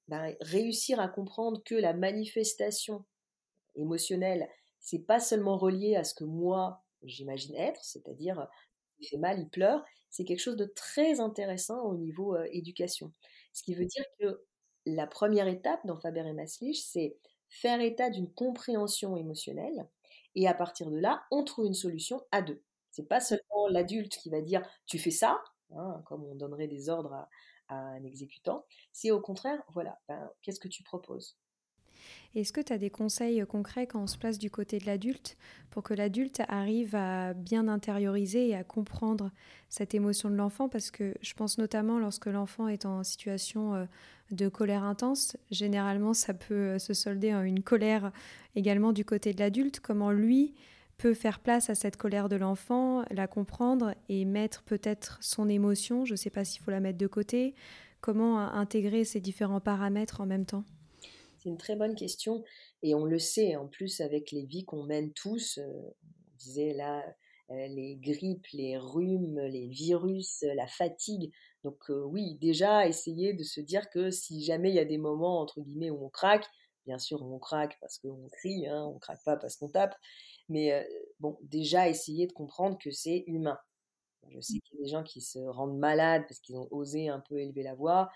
ben, 0.07 0.35
réussir 0.41 0.99
à 0.99 1.07
comprendre 1.07 1.63
que 1.63 1.75
la 1.75 1.93
manifestation 1.93 3.05
émotionnel, 3.75 4.47
c'est 4.79 5.05
pas 5.05 5.19
seulement 5.19 5.57
relié 5.57 5.95
à 5.95 6.03
ce 6.03 6.13
que 6.13 6.23
moi 6.23 6.83
j'imagine 7.03 7.55
être, 7.55 7.83
c'est-à-dire 7.83 8.47
il 8.99 9.07
fait 9.07 9.17
mal, 9.17 9.39
il 9.39 9.49
pleure, 9.49 9.83
c'est 10.09 10.25
quelque 10.25 10.39
chose 10.39 10.55
de 10.55 10.65
très 10.65 11.19
intéressant 11.19 11.81
au 11.83 11.95
niveau 11.95 12.35
euh, 12.35 12.47
éducation. 12.51 13.11
Ce 13.51 13.63
qui 13.63 13.73
veut 13.73 13.85
dire 13.85 14.05
que 14.19 14.43
la 14.85 15.07
première 15.07 15.47
étape 15.47 15.85
dans 15.85 15.99
Faber 15.99 16.27
et 16.27 16.33
Maslich, 16.33 16.83
c'est 16.83 17.17
faire 17.49 17.81
état 17.81 18.09
d'une 18.09 18.31
compréhension 18.31 19.17
émotionnelle 19.17 19.87
et 20.35 20.47
à 20.47 20.53
partir 20.53 20.89
de 20.89 20.97
là, 20.97 21.23
on 21.31 21.43
trouve 21.43 21.65
une 21.65 21.73
solution 21.73 22.21
à 22.31 22.41
deux. 22.41 22.61
C'est 22.91 23.07
pas 23.07 23.19
seulement 23.19 23.67
l'adulte 23.69 24.17
qui 24.17 24.29
va 24.29 24.41
dire 24.41 24.61
tu 24.85 24.99
fais 24.99 25.11
ça, 25.11 25.41
hein, 25.75 26.01
comme 26.05 26.23
on 26.23 26.35
donnerait 26.35 26.67
des 26.67 26.89
ordres 26.89 27.13
à, 27.13 27.29
un 27.69 28.03
exécutant, 28.03 28.65
c'est 28.91 29.09
au 29.09 29.19
contraire, 29.19 29.59
voilà, 29.73 29.99
ben, 30.07 30.29
qu'est-ce 30.43 30.59
que 30.59 30.67
tu 30.67 30.83
proposes? 30.83 31.37
Est-ce 32.35 32.51
que 32.51 32.61
tu 32.61 32.73
as 32.73 32.77
des 32.77 32.89
conseils 32.89 33.41
euh, 33.41 33.45
concrets 33.45 33.85
quand 33.85 34.01
on 34.01 34.07
se 34.07 34.17
place 34.17 34.39
du 34.39 34.49
côté 34.49 34.79
de 34.79 34.85
l'adulte 34.85 35.37
pour 35.69 35.83
que 35.83 35.93
l'adulte 35.93 36.41
arrive 36.47 36.95
à 36.95 37.33
bien 37.33 37.67
intérioriser 37.67 38.49
et 38.49 38.55
à 38.55 38.63
comprendre 38.63 39.31
cette 39.69 39.93
émotion 39.93 40.29
de 40.29 40.35
l'enfant? 40.35 40.67
Parce 40.67 40.89
que 40.89 41.13
je 41.21 41.33
pense 41.33 41.57
notamment 41.57 41.99
lorsque 41.99 42.25
l'enfant 42.25 42.67
est 42.67 42.85
en 42.85 43.03
situation 43.03 43.75
euh, 43.75 43.85
de 44.31 44.49
colère 44.49 44.83
intense, 44.83 45.37
généralement 45.51 46.13
ça 46.13 46.33
peut 46.33 46.53
euh, 46.53 46.79
se 46.79 46.93
solder 46.93 47.35
en 47.35 47.43
une 47.43 47.61
colère 47.61 48.11
également 48.55 48.93
du 48.93 49.05
côté 49.05 49.33
de 49.33 49.39
l'adulte. 49.39 49.79
Comment 49.79 50.11
lui 50.11 50.55
peut 50.97 51.13
faire 51.13 51.39
place 51.39 51.69
à 51.69 51.75
cette 51.75 51.97
colère 51.97 52.29
de 52.29 52.35
l'enfant, 52.35 53.03
la 53.11 53.27
comprendre 53.27 53.93
et 54.09 54.25
mettre 54.25 54.63
peut-être 54.63 55.17
son 55.21 55.49
émotion, 55.49 56.05
je 56.05 56.13
ne 56.13 56.17
sais 56.17 56.29
pas 56.29 56.45
s'il 56.45 56.61
faut 56.61 56.71
la 56.71 56.79
mettre 56.79 56.97
de 56.97 57.07
côté, 57.07 57.55
comment 57.99 58.39
intégrer 58.39 59.03
ces 59.03 59.19
différents 59.19 59.59
paramètres 59.59 60.21
en 60.21 60.25
même 60.25 60.45
temps? 60.45 60.63
C'est 61.43 61.49
une 61.49 61.57
très 61.57 61.75
bonne 61.75 61.95
question 61.95 62.43
et 62.81 62.95
on 62.95 63.05
le 63.05 63.19
sait 63.19 63.55
en 63.55 63.67
plus 63.67 64.01
avec 64.01 64.31
les 64.31 64.45
vies 64.45 64.63
qu'on 64.65 64.83
mène 64.83 65.11
tous. 65.13 65.57
Euh, 65.57 65.67
on 65.67 66.37
disait 66.37 66.73
là 66.73 67.03
euh, 67.51 67.67
les 67.67 67.97
grippes, 67.97 68.47
les 68.53 68.77
rhumes, 68.77 69.39
les 69.39 69.67
virus, 69.67 70.43
la 70.55 70.67
fatigue. 70.67 71.31
Donc 71.63 71.89
euh, 71.89 72.03
oui, 72.05 72.35
déjà 72.35 72.87
essayer 72.87 73.33
de 73.33 73.43
se 73.43 73.61
dire 73.61 73.89
que 73.89 74.09
si 74.09 74.43
jamais 74.43 74.69
il 74.69 74.75
y 74.75 74.79
a 74.79 74.85
des 74.85 74.97
moments 74.97 75.41
entre 75.41 75.61
guillemets 75.61 75.89
où 75.89 76.05
on 76.05 76.09
craque, 76.09 76.47
bien 76.85 76.97
sûr 76.97 77.21
on 77.21 77.39
craque 77.39 77.77
parce 77.81 77.97
qu'on 77.99 78.29
crie, 78.29 78.67
hein, 78.67 78.85
on 78.85 78.99
craque 78.99 79.23
pas 79.25 79.37
parce 79.37 79.57
qu'on 79.57 79.69
tape, 79.69 79.95
mais 80.49 80.87
bon 81.19 81.37
déjà 81.41 81.89
essayer 81.89 82.27
de 82.27 82.33
comprendre 82.33 82.77
que 82.81 82.91
c'est 82.91 83.23
humain. 83.27 83.57
Je 84.29 84.39
sais 84.39 84.59
qu'il 84.59 84.79
y 84.79 84.81
a 84.81 84.85
des 84.85 84.89
gens 84.89 85.03
qui 85.03 85.21
se 85.21 85.39
rendent 85.39 85.77
malades 85.77 86.23
parce 86.27 86.39
qu'ils 86.39 86.55
ont 86.55 86.69
osé 86.71 87.09
un 87.09 87.19
peu 87.19 87.39
élever 87.39 87.63
la 87.63 87.75
voix 87.75 88.09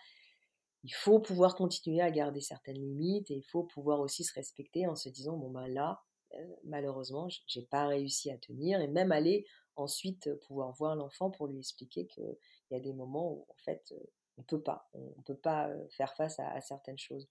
il 0.88 0.94
faut 0.94 1.20
pouvoir 1.20 1.56
continuer 1.56 2.00
à 2.00 2.10
garder 2.10 2.40
certaines 2.40 2.80
limites 2.80 3.30
et 3.30 3.36
il 3.36 3.44
faut 3.44 3.64
pouvoir 3.64 4.00
aussi 4.00 4.24
se 4.24 4.34
respecter 4.34 4.88
en 4.88 4.96
se 4.96 5.10
disant 5.10 5.36
bon 5.36 5.52
ben 5.52 5.68
là 5.68 6.02
euh, 6.34 6.38
malheureusement 6.64 7.28
j'ai 7.46 7.62
pas 7.64 7.88
réussi 7.88 8.32
à 8.32 8.38
tenir 8.38 8.80
et 8.80 8.88
même 8.88 9.12
aller 9.12 9.46
ensuite 9.76 10.34
pouvoir 10.48 10.72
voir 10.72 10.96
l'enfant 10.96 11.30
pour 11.30 11.48
lui 11.48 11.60
expliquer 11.60 12.08
qu'il 12.08 12.38
y 12.72 12.76
a 12.76 12.80
des 12.80 12.94
moments 12.94 13.34
où 13.34 13.46
en 13.50 13.58
fait 13.58 13.94
on 14.38 14.44
peut 14.44 14.62
pas 14.62 14.90
on 14.94 15.22
peut 15.24 15.36
pas 15.36 15.68
euh, 15.68 15.88
faire 15.90 16.16
face 16.16 16.40
à, 16.40 16.62
certaines 16.62 16.98
choses 16.98 17.28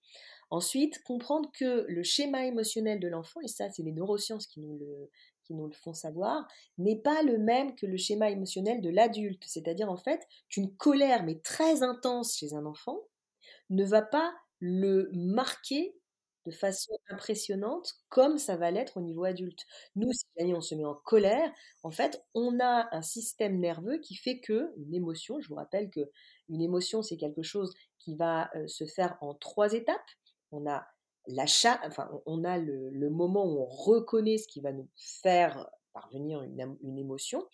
ensuite 0.51 1.03
comprendre 1.05 1.51
que 1.59 1.87
le 1.89 2.03
schéma 2.03 2.45
émotionnel 2.45 3.01
de 3.01 3.09
l'enfant 3.09 3.41
et 3.41 3.49
ça 3.49 3.71
c'est 3.71 3.83
les 3.83 3.93
neurosciences 3.93 4.47
qui 4.47 4.61
nous 4.61 4.77
le 4.77 5.11
qui 5.47 5.55
nous 5.55 5.69
le 5.69 5.73
font 5.73 5.93
savoir, 5.93 6.49
n'est 6.77 6.99
pas 6.99 7.23
le 7.23 7.39
même 7.39 7.77
que 7.77 7.87
le 7.87 7.97
schéma 7.97 8.31
émotionnel 8.31 8.81
de 8.81 8.91
l'adulte. 8.91 9.45
C'est-à-dire 9.47 9.89
en 9.89 9.97
fait 9.97 10.27
qu'une 10.49 10.75
colère 10.75 11.23
mais 11.23 11.39
très 11.39 11.85
intense 11.85 12.37
chez 12.37 12.53
un 12.53 12.67
enfant 12.67 12.99
ne 13.71 13.85
va 13.85 14.03
pas 14.03 14.35
le 14.61 15.11
marquer 15.13 15.95
de 16.47 16.53
façon 16.53 16.93
impressionnante 17.09 17.95
comme 18.09 18.39
ça 18.39 18.57
va 18.57 18.71
l'être 18.71 18.97
au 18.97 19.01
niveau 19.01 19.25
adulte. 19.25 19.67
Nous, 19.97 20.13
si 20.13 20.55
on 20.55 20.61
se 20.61 20.75
met 20.75 20.85
en 20.85 20.95
colère, 20.95 21.53
en 21.83 21.91
fait, 21.91 22.25
on 22.35 22.61
a 22.61 22.89
un 22.93 23.03
système 23.03 23.59
nerveux 23.59 23.99
qui 23.99 24.15
fait 24.15 24.39
que 24.39 24.73
une 24.77 24.95
émotion, 24.95 25.41
je 25.41 25.49
vous 25.49 25.57
rappelle 25.57 25.91
que 25.91 26.09
une 26.49 26.63
émotion, 26.63 27.03
c'est 27.03 27.17
quelque 27.17 27.43
chose 27.43 27.75
qui 27.99 28.15
va 28.15 28.49
euh, 28.55 28.69
se 28.69 28.85
faire 28.87 29.19
en 29.21 29.35
trois 29.35 29.73
étapes. 29.73 29.99
On 30.53 30.69
a 30.71 30.87
l'achat, 31.27 31.81
enfin, 31.85 32.09
on 32.27 32.45
a 32.45 32.59
le, 32.59 33.11
moment 33.11 33.45
où 33.45 33.63
on 33.63 33.67
reconnaît 33.67 34.39
ce 34.39 34.47
qui 34.47 34.61
va 34.61 34.73
nous 34.73 34.89
faire 34.97 35.69
parvenir 35.93 36.43
une, 36.43 36.77
une 36.81 36.99
émotion. 36.99 37.45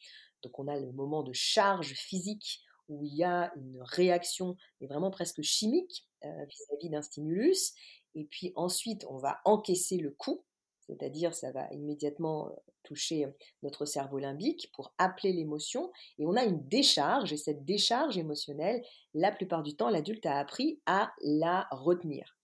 Donc, 0.43 0.59
on 0.59 0.69
a 0.69 0.79
le 0.79 0.93
moment 0.93 1.23
de 1.23 1.33
charge 1.33 1.95
physique 1.95 2.63
où 2.89 3.05
il 3.05 3.15
y 3.15 3.25
a 3.25 3.53
une 3.57 3.81
réaction, 3.83 4.57
mais 4.81 4.87
vraiment 4.87 5.11
presque 5.11 5.43
chimique 5.43 6.09
euh, 6.25 6.45
vis-à-vis 6.45 6.91
d'un 6.91 7.03
stimulus. 7.03 7.75
Et 8.15 8.25
puis 8.25 8.53
ensuite, 8.57 9.05
on 9.09 9.19
va 9.19 9.41
encaisser 9.45 9.97
le 9.97 10.11
coup. 10.11 10.45
c'est-à-dire 10.81 11.35
ça 11.35 11.53
va 11.53 11.73
immédiatement 11.73 12.51
toucher 12.83 13.27
notre 13.63 13.85
cerveau 13.85 14.19
limbique 14.19 14.71
pour 14.75 14.93
appeler 14.99 15.33
l'émotion, 15.33 15.91
et 16.19 16.27
on 16.27 16.35
a 16.35 16.45
une 16.45 16.67
décharge, 16.69 17.33
et 17.33 17.37
cette 17.37 17.65
décharge 17.65 18.19
émotionnelle, 18.19 18.85
la 19.15 19.33
plupart 19.33 19.63
du 19.63 19.77
temps, 19.77 19.89
l'adulte 19.89 20.27
a 20.27 20.39
appris 20.39 20.81
à 20.87 21.13
la 21.23 21.69
retenir. 21.71 22.37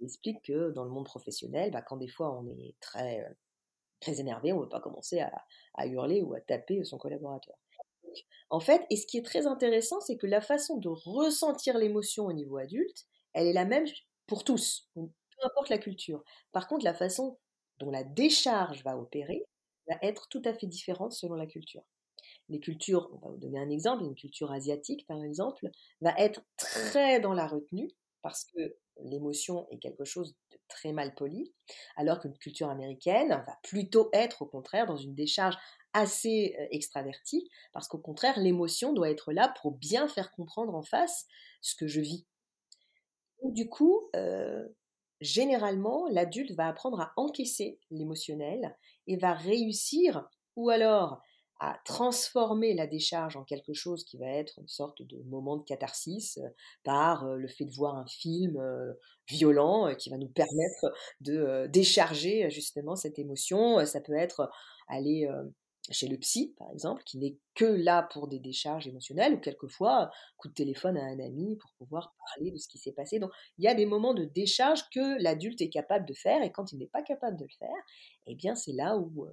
Il 0.00 0.06
explique 0.06 0.42
que 0.42 0.70
dans 0.70 0.84
le 0.84 0.90
monde 0.90 1.04
professionnel, 1.04 1.70
bah, 1.70 1.82
quand 1.82 1.98
des 1.98 2.08
fois 2.08 2.34
on 2.34 2.46
est 2.48 2.74
très, 2.80 3.22
énervé, 4.18 4.52
on 4.52 4.56
ne 4.56 4.62
veut 4.62 4.68
pas 4.68 4.80
commencer 4.80 5.20
à, 5.20 5.86
hurler 5.86 6.22
ou 6.22 6.34
à 6.34 6.40
taper 6.40 6.82
son 6.84 6.98
collaborateur. 6.98 7.56
En 8.50 8.60
fait, 8.60 8.84
et 8.90 8.96
ce 8.96 9.06
qui 9.06 9.18
est 9.18 9.24
très 9.24 9.46
intéressant, 9.46 10.00
c'est 10.00 10.16
que 10.16 10.26
la 10.26 10.40
façon 10.40 10.76
de 10.78 10.88
ressentir 10.88 11.78
l'émotion 11.78 12.26
au 12.26 12.32
niveau 12.32 12.58
adulte, 12.58 13.06
elle 13.32 13.46
est 13.46 13.52
la 13.52 13.64
même 13.64 13.86
pour 14.26 14.44
tous, 14.44 14.88
peu 14.94 15.02
importe 15.44 15.68
la 15.70 15.78
culture. 15.78 16.22
Par 16.52 16.68
contre, 16.68 16.84
la 16.84 16.94
façon 16.94 17.38
dont 17.78 17.90
la 17.90 18.04
décharge 18.04 18.82
va 18.84 18.96
opérer 18.98 19.44
va 19.88 19.96
être 20.02 20.28
tout 20.28 20.42
à 20.44 20.54
fait 20.54 20.66
différente 20.66 21.12
selon 21.12 21.34
la 21.36 21.46
culture. 21.46 21.82
Les 22.48 22.60
cultures, 22.60 23.10
on 23.14 23.18
va 23.18 23.30
vous 23.32 23.38
donner 23.38 23.58
un 23.60 23.70
exemple, 23.70 24.04
une 24.04 24.14
culture 24.14 24.52
asiatique 24.52 25.06
par 25.06 25.22
exemple, 25.24 25.68
va 26.00 26.14
être 26.18 26.42
très 26.56 27.20
dans 27.20 27.32
la 27.34 27.46
retenue 27.46 27.90
parce 28.22 28.44
que 28.44 28.76
l'émotion 29.04 29.66
est 29.70 29.78
quelque 29.78 30.04
chose 30.04 30.36
de 30.52 30.58
très 30.68 30.92
mal 30.92 31.14
poli, 31.14 31.52
alors 31.96 32.20
qu'une 32.20 32.36
culture 32.36 32.68
américaine 32.68 33.28
va 33.28 33.58
plutôt 33.62 34.08
être 34.12 34.42
au 34.42 34.46
contraire 34.46 34.86
dans 34.86 34.96
une 34.96 35.14
décharge 35.14 35.56
assez 35.92 36.54
extravertie, 36.70 37.48
parce 37.72 37.88
qu'au 37.88 37.98
contraire, 37.98 38.38
l'émotion 38.38 38.92
doit 38.92 39.10
être 39.10 39.32
là 39.32 39.52
pour 39.60 39.72
bien 39.72 40.06
faire 40.06 40.30
comprendre 40.32 40.74
en 40.74 40.82
face 40.82 41.26
ce 41.60 41.74
que 41.74 41.88
je 41.88 42.00
vis. 42.00 42.26
Du 43.42 43.68
coup, 43.68 44.08
euh, 44.14 44.68
généralement, 45.20 46.06
l'adulte 46.08 46.52
va 46.52 46.68
apprendre 46.68 47.00
à 47.00 47.12
encaisser 47.16 47.80
l'émotionnel 47.90 48.76
et 49.06 49.16
va 49.16 49.34
réussir, 49.34 50.28
ou 50.56 50.70
alors 50.70 51.22
à 51.60 51.78
transformer 51.84 52.72
la 52.72 52.86
décharge 52.86 53.36
en 53.36 53.44
quelque 53.44 53.74
chose 53.74 54.04
qui 54.04 54.16
va 54.16 54.26
être 54.26 54.58
une 54.58 54.68
sorte 54.68 55.02
de 55.02 55.22
moment 55.24 55.58
de 55.58 55.62
catharsis 55.62 56.38
euh, 56.38 56.48
par 56.84 57.26
euh, 57.26 57.36
le 57.36 57.48
fait 57.48 57.66
de 57.66 57.72
voir 57.72 57.96
un 57.96 58.06
film 58.06 58.56
euh, 58.56 58.94
violent 59.28 59.94
qui 59.94 60.08
va 60.08 60.16
nous 60.16 60.30
permettre 60.30 60.92
de 61.20 61.66
décharger 61.66 62.50
justement 62.50 62.96
cette 62.96 63.18
émotion. 63.18 63.84
Ça 63.84 64.00
peut 64.00 64.16
être 64.16 64.50
aller 64.88 65.28
chez 65.92 66.08
le 66.08 66.16
psy, 66.18 66.54
par 66.58 66.68
exemple, 66.72 67.04
qui 67.04 67.18
n'est 67.18 67.36
que 67.54 67.64
là 67.64 68.08
pour 68.12 68.26
des 68.26 68.40
décharges 68.40 68.88
émotionnelles, 68.88 69.34
ou 69.34 69.38
quelquefois, 69.38 70.10
coup 70.36 70.48
de 70.48 70.54
téléphone 70.54 70.96
à 70.96 71.04
un 71.04 71.20
ami 71.20 71.56
pour 71.56 71.70
pouvoir 71.78 72.12
parler 72.26 72.50
de 72.50 72.58
ce 72.58 72.66
qui 72.66 72.78
s'est 72.78 72.92
passé. 72.92 73.20
Donc, 73.20 73.30
il 73.58 73.64
y 73.64 73.68
a 73.68 73.74
des 73.74 73.86
moments 73.86 74.14
de 74.14 74.24
décharge 74.24 74.82
que 74.90 75.22
l'adulte 75.22 75.60
est 75.60 75.70
capable 75.70 76.06
de 76.06 76.14
faire, 76.14 76.42
et 76.42 76.50
quand 76.50 76.72
il 76.72 76.78
n'est 76.78 76.88
pas 76.88 77.02
capable 77.02 77.36
de 77.36 77.44
le 77.44 77.54
faire, 77.56 77.82
eh 78.26 78.34
bien, 78.34 78.56
c'est 78.56 78.72
là 78.72 78.96
où 78.96 79.28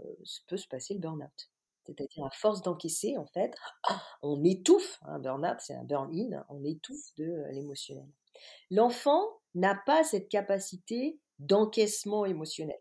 peut 0.48 0.58
se 0.58 0.68
passer 0.68 0.94
le 0.94 1.00
burn-out. 1.00 1.50
C'est-à-dire, 1.88 2.26
à 2.26 2.30
force 2.32 2.62
d'encaisser, 2.62 3.18
en 3.18 3.26
fait, 3.28 3.54
on 4.22 4.44
étouffe, 4.44 5.00
un 5.04 5.20
burn-out, 5.20 5.58
c'est 5.60 5.74
un 5.74 5.84
burn-in, 5.84 6.46
on 6.50 6.64
étouffe 6.64 7.16
de 7.18 7.46
l'émotionnel. 7.52 8.08
L'enfant 8.70 9.24
n'a 9.56 9.76
pas 9.86 10.04
cette 10.04 10.30
capacité 10.30 11.20
d'encaissement 11.40 12.26
émotionnel. 12.26 12.80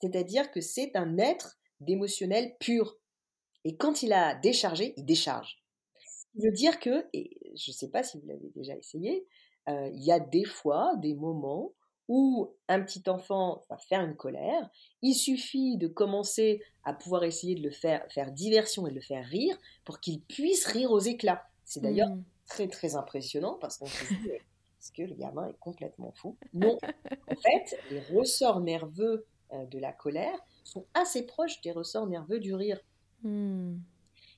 C'est-à-dire 0.00 0.50
que 0.50 0.60
c'est 0.60 0.94
un 0.94 1.18
être 1.18 1.58
d'émotionnel 1.80 2.56
pur. 2.58 2.98
Et 3.64 3.76
quand 3.76 4.02
il 4.02 4.12
a 4.12 4.34
déchargé, 4.34 4.94
il 4.96 5.04
décharge. 5.04 5.62
Ce 6.04 6.26
qui 6.32 6.44
veut 6.44 6.52
dire 6.52 6.80
que, 6.80 7.06
et 7.12 7.38
je 7.56 7.70
ne 7.70 7.74
sais 7.74 7.88
pas 7.88 8.02
si 8.02 8.18
vous 8.18 8.26
l'avez 8.26 8.50
déjà 8.54 8.76
essayé, 8.76 9.26
euh, 9.68 9.90
il 9.94 10.02
y 10.04 10.12
a 10.12 10.18
des 10.18 10.44
fois, 10.44 10.94
des 10.96 11.14
moments 11.14 11.72
où 12.08 12.52
un 12.68 12.82
petit 12.82 13.08
enfant 13.08 13.62
va 13.70 13.78
faire 13.78 14.00
une 14.00 14.16
colère, 14.16 14.68
il 15.02 15.14
suffit 15.14 15.76
de 15.76 15.88
commencer 15.88 16.62
à 16.84 16.92
pouvoir 16.92 17.24
essayer 17.24 17.54
de 17.54 17.62
le 17.62 17.70
faire, 17.70 18.04
faire 18.10 18.32
diversion 18.32 18.86
et 18.86 18.90
de 18.90 18.96
le 18.96 19.00
faire 19.00 19.24
rire 19.24 19.56
pour 19.84 20.00
qu'il 20.00 20.20
puisse 20.20 20.66
rire 20.66 20.90
aux 20.90 21.00
éclats. 21.00 21.44
C'est 21.64 21.80
d'ailleurs 21.80 22.10
mmh. 22.10 22.24
très 22.46 22.68
très 22.68 22.96
impressionnant 22.96 23.56
parce 23.60 23.78
qu'on 23.78 23.86
se 23.86 24.04
dit 24.08 24.30
est-ce 24.82 24.92
que 24.92 25.02
le 25.02 25.14
gamin 25.14 25.46
est 25.46 25.58
complètement 25.60 26.10
fou? 26.16 26.36
Non, 26.52 26.76
en 27.30 27.36
fait, 27.36 27.78
les 27.90 28.00
ressorts 28.00 28.60
nerveux 28.60 29.24
euh, 29.52 29.64
de 29.66 29.78
la 29.78 29.92
colère 29.92 30.36
sont 30.64 30.84
assez 30.94 31.24
proches 31.24 31.60
des 31.60 31.70
ressorts 31.70 32.08
nerveux 32.08 32.40
du 32.40 32.52
rire. 32.52 32.80
Hmm. 33.22 33.76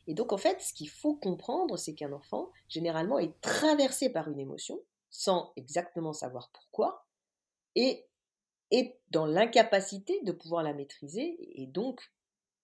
Et 0.07 0.13
donc, 0.13 0.35
en 0.35 0.37
fait, 0.37 0.61
ce 0.61 0.75
qu'il 0.75 0.91
faut 0.91 1.15
comprendre, 1.15 1.79
c'est 1.79 1.95
qu'un 1.95 2.13
enfant, 2.13 2.51
généralement, 2.69 3.19
est 3.19 3.41
traversé 3.41 4.11
par 4.11 4.29
une 4.29 4.39
émotion, 4.39 4.79
sans 5.09 5.51
exactement 5.57 6.13
savoir 6.13 6.51
pourquoi, 6.53 7.04
et 7.75 8.07
est 8.71 8.99
dans 9.11 9.27
l'incapacité 9.27 10.21
de 10.23 10.33
pouvoir 10.33 10.63
la 10.63 10.75
maîtriser, 10.75 11.37
et 11.61 11.67
donc, 11.67 12.01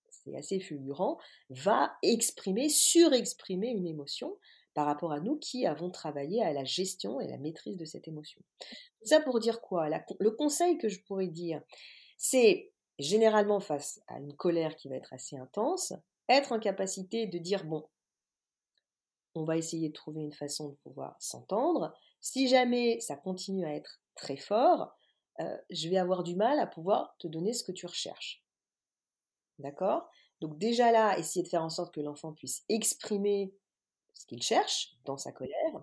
c'est 0.09 0.37
assez 0.37 0.61
fulgurant, 0.61 1.19
va 1.51 1.97
exprimer, 2.03 2.69
surexprimer 2.69 3.69
une 3.69 3.87
émotion 3.87 4.37
par 4.75 4.87
rapport 4.87 5.13
à 5.13 5.21
nous 5.21 5.37
qui 5.37 5.67
avons 5.67 5.91
travaillé 5.91 6.43
à 6.43 6.53
la 6.53 6.65
gestion 6.65 7.21
et 7.21 7.29
la 7.29 7.39
maîtrise 7.39 7.77
de 7.77 7.85
cette 7.85 8.07
émotion. 8.07 8.41
Tout 8.61 9.07
ça 9.07 9.21
pour 9.21 9.41
dire 9.41 9.61
quoi? 9.61 9.89
Le 10.19 10.31
conseil 10.31 10.79
que 10.79 10.89
je 10.89 11.03
pourrais 11.03 11.27
dire, 11.27 11.63
c'est 12.19 12.73
généralement 12.99 13.61
face 13.61 14.01
à 14.09 14.19
une 14.19 14.37
colère 14.37 14.77
qui 14.77 14.89
va 14.89 14.97
être 14.97 15.13
assez 15.13 15.37
intense, 15.37 15.93
être 16.29 16.53
en 16.53 16.61
capacité 16.61 17.27
de 17.27 17.39
dire 17.39 17.65
bon, 17.65 17.89
on 19.35 19.45
va 19.45 19.57
essayer 19.57 19.89
de 19.89 19.95
trouver 19.95 20.23
une 20.23 20.33
façon 20.33 20.69
de 20.71 20.75
pouvoir 20.77 21.17
s'entendre. 21.19 21.95
Si 22.21 22.49
jamais 22.49 23.01
ça 23.01 23.17
continue 23.17 23.65
à 23.65 23.75
être 23.75 24.01
très 24.15 24.37
fort, 24.37 24.97
euh, 25.41 25.57
je 25.71 25.89
vais 25.89 25.97
avoir 25.97 26.23
du 26.23 26.37
mal 26.37 26.59
à 26.59 26.67
pouvoir 26.67 27.17
te 27.19 27.27
donner 27.27 27.53
ce 27.53 27.65
que 27.65 27.73
tu 27.73 27.87
recherches. 27.87 28.43
D'accord? 29.59 30.09
Donc 30.41 30.59
déjà 30.59 30.91
là, 30.91 31.19
essayer 31.19 31.43
de 31.43 31.49
faire 31.49 31.65
en 31.65 31.71
sorte 31.71 31.95
que 31.95 32.01
l'enfant 32.01 32.33
puisse 32.33 32.65
exprimer 32.69 33.53
ce 34.15 34.27
qu'il 34.27 34.43
cherche 34.43 34.97
dans 35.05 35.17
sa 35.17 35.33
colère. 35.33 35.83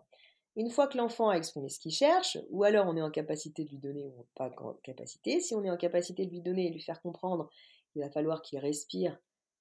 Une 0.55 0.71
fois 0.71 0.87
que 0.87 0.97
l'enfant 0.97 1.29
a 1.29 1.35
exprimé 1.35 1.69
ce 1.69 1.79
qu'il 1.79 1.91
cherche, 1.91 2.37
ou 2.49 2.63
alors 2.63 2.87
on 2.87 2.97
est 2.97 3.01
en 3.01 3.11
capacité 3.11 3.63
de 3.63 3.69
lui 3.69 3.77
donner 3.77 4.07
ou 4.07 4.25
pas 4.33 4.51
en 4.57 4.73
capacité, 4.83 5.39
si 5.39 5.53
on 5.53 5.63
est 5.63 5.69
en 5.69 5.77
capacité 5.77 6.25
de 6.25 6.31
lui 6.31 6.41
donner 6.41 6.67
et 6.67 6.71
lui 6.71 6.81
faire 6.81 7.01
comprendre, 7.01 7.49
il 7.95 8.01
va 8.01 8.09
falloir 8.09 8.41
qu'il 8.41 8.57
respire 8.57 9.19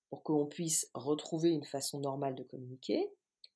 pour 0.09 0.23
qu'on 0.23 0.47
puisse 0.47 0.91
retrouver 0.95 1.51
une 1.51 1.65
façon 1.65 2.01
normale 2.01 2.35
de 2.35 2.43
communiquer. 2.43 3.11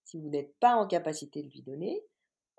Si 0.04 0.18
vous 0.18 0.28
n'êtes 0.28 0.54
pas 0.58 0.74
en 0.74 0.86
capacité 0.86 1.42
de 1.42 1.48
lui 1.48 1.62
donner, 1.62 2.02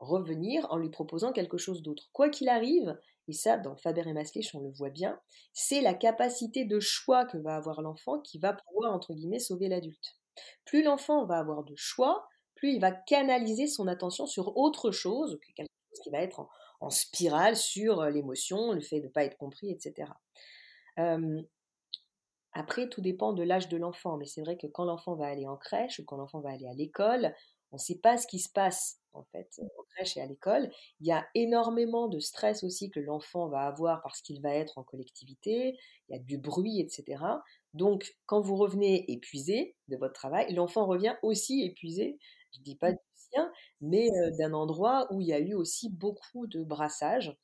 revenir 0.02 0.66
en 0.72 0.78
lui 0.78 0.90
proposant 0.90 1.32
quelque 1.32 1.58
chose 1.58 1.82
d'autre. 1.82 2.10
Quoi 2.12 2.30
qu'il 2.30 2.50
arrive, 2.50 3.00
et 3.28 3.34
ça 3.34 3.58
dans 3.58 3.78
Faber 3.78 4.08
et 4.08 4.14
Maslich 4.14 4.54
on 4.56 4.60
le 4.60 4.72
voit 4.72 4.90
bien, 4.90 5.20
c'est 5.54 5.80
la 5.80 5.94
capacité 5.94 6.66
de 6.66 6.80
choix 6.80 7.26
que 7.26 7.38
va 7.38 7.56
avoir 7.56 7.82
l'enfant 7.82 8.20
qui 8.20 8.40
va 8.40 8.54
pouvoir 8.54 8.94
entre 8.94 9.14
guillemets 9.14 9.40
sauver 9.40 9.70
l'adulte. 9.70 10.18
Plus 10.66 10.84
l'enfant 10.84 11.26
va 11.26 11.38
avoir 11.38 11.64
de 11.64 11.76
choix, 11.76 12.28
plus 12.56 12.74
il 12.74 12.82
va 12.82 12.92
canaliser 12.92 13.68
son 13.68 13.88
attention 13.88 14.26
sur 14.26 14.58
autre 14.58 14.92
chose 14.92 15.40
que 15.40 15.54
quelque 15.54 15.70
chose 15.92 16.04
qui 16.04 16.10
va 16.10 16.20
être 16.20 16.48
en, 16.80 16.90
spirale 16.90 17.56
sur 17.56 18.04
l'émotion, 18.06 18.72
le 18.72 18.82
fait 18.82 19.02
de 19.02 19.06
ne 19.06 19.12
pas 19.12 19.24
être 19.24 19.38
compris, 19.38 19.70
etc. 19.70 20.12
après, 22.54 22.90
tout 22.90 23.02
dépend 23.02 23.34
de 23.34 23.44
l'âge 23.44 23.70
de 23.70 23.78
l'enfant, 23.78 24.18
mais 24.18 24.26
c'est 24.26 24.42
vrai 24.42 24.58
que 24.58 24.66
quand 24.66 24.84
l'enfant 24.84 25.16
va 25.16 25.28
aller 25.28 25.48
en 25.48 25.58
crèche 25.58 26.00
ou 26.00 26.06
quand 26.06 26.18
l'enfant 26.18 26.42
va 26.42 26.50
aller 26.50 26.68
à 26.68 26.74
l'école, 26.74 27.36
on 27.72 27.76
ne 27.76 27.80
sait 27.80 28.00
pas 28.00 28.18
ce 28.18 28.26
qui 28.26 28.40
se 28.40 28.52
passe 28.52 29.01
en 29.14 29.24
fait 29.32 29.60
en 29.60 29.84
crèche 29.96 30.18
et 30.18 30.22
à 30.22 30.26
l'école. 30.26 30.72
Il 31.00 31.08
y 31.08 31.12
a 31.12 31.26
énormément 31.36 32.08
de 32.08 32.20
stress 32.20 32.64
aussi 32.64 32.90
que 32.92 33.00
l'enfant 33.00 33.50
va 33.50 33.62
avoir 33.68 34.02
parce 34.02 34.22
qu'il 34.22 34.42
va 34.42 34.54
être 34.54 34.78
en 34.78 34.84
collectivité, 34.84 35.78
il 36.10 36.14
y 36.14 36.16
a 36.16 36.20
du 36.20 36.38
bruit, 36.38 36.80
etc. 36.80 37.24
Donc, 37.74 38.16
quand 38.26 38.42
vous 38.42 38.56
revenez 38.56 39.12
épuisé 39.12 39.76
de 39.88 39.98
votre 39.98 40.14
travail, 40.14 40.54
l'enfant 40.54 40.86
revient 40.86 41.16
aussi 41.24 41.64
épuisé 41.64 42.18
je 42.52 42.62
dis 42.62 42.76
pas 42.76 42.92
du 42.92 43.00
sien, 43.16 43.52
mais 43.82 44.10
d'un 44.38 44.54
endroit 44.54 45.08
où 45.12 45.22
il 45.22 45.28
y 45.28 45.34
a 45.34 45.40
eu 45.40 45.54
aussi 45.54 45.90
beaucoup 45.90 46.48
de 46.48 46.64
brassage. 46.64 47.36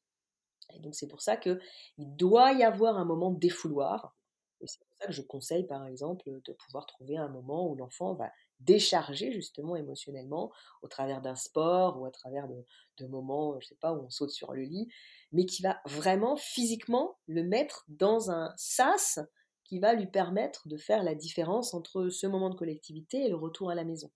Et 0.73 0.79
donc 0.79 0.95
c'est 0.95 1.07
pour 1.07 1.21
ça 1.21 1.37
qu'il 1.37 1.59
doit 1.97 2.53
y 2.53 2.63
avoir 2.63 2.97
un 2.97 3.05
moment 3.05 3.31
de 3.31 3.39
défouloir. 3.39 4.15
Et 4.61 4.67
c'est 4.67 4.79
pour 4.79 4.87
ça 4.99 5.07
que 5.07 5.13
je 5.13 5.21
conseille 5.21 5.65
par 5.65 5.85
exemple 5.85 6.23
de 6.45 6.53
pouvoir 6.53 6.85
trouver 6.87 7.17
un 7.17 7.29
moment 7.29 7.69
où 7.69 7.75
l'enfant 7.75 8.15
va 8.15 8.31
décharger 8.59 9.31
justement 9.31 9.75
émotionnellement 9.75 10.51
au 10.81 10.87
travers 10.87 11.21
d'un 11.21 11.35
sport 11.35 11.99
ou 11.99 12.05
à 12.05 12.11
travers 12.11 12.47
de, 12.47 13.07
moments, 13.07 13.59
je 13.59 13.67
sais 13.67 13.77
pas, 13.79 13.93
où 13.93 14.05
on 14.05 14.09
saute 14.09 14.31
sur 14.31 14.53
le 14.53 14.63
lit, 14.63 14.87
mais 15.31 15.45
qui 15.45 15.61
va 15.61 15.79
vraiment 15.85 16.35
physiquement 16.35 17.17
le 17.27 17.43
mettre 17.43 17.85
dans 17.87 18.31
un 18.31 18.53
sas 18.57 19.19
qui 19.63 19.79
va 19.79 19.93
lui 19.93 20.07
permettre 20.07 20.67
de 20.67 20.77
faire 20.77 21.03
la 21.03 21.13
différence 21.13 21.73
entre 21.73 22.09
ce 22.09 22.25
moment 22.25 22.49
de 22.49 22.55
collectivité 22.55 23.25
et 23.25 23.29
le 23.29 23.35
retour 23.35 23.69
à 23.69 23.75
la 23.75 23.83
maison. 23.83 24.09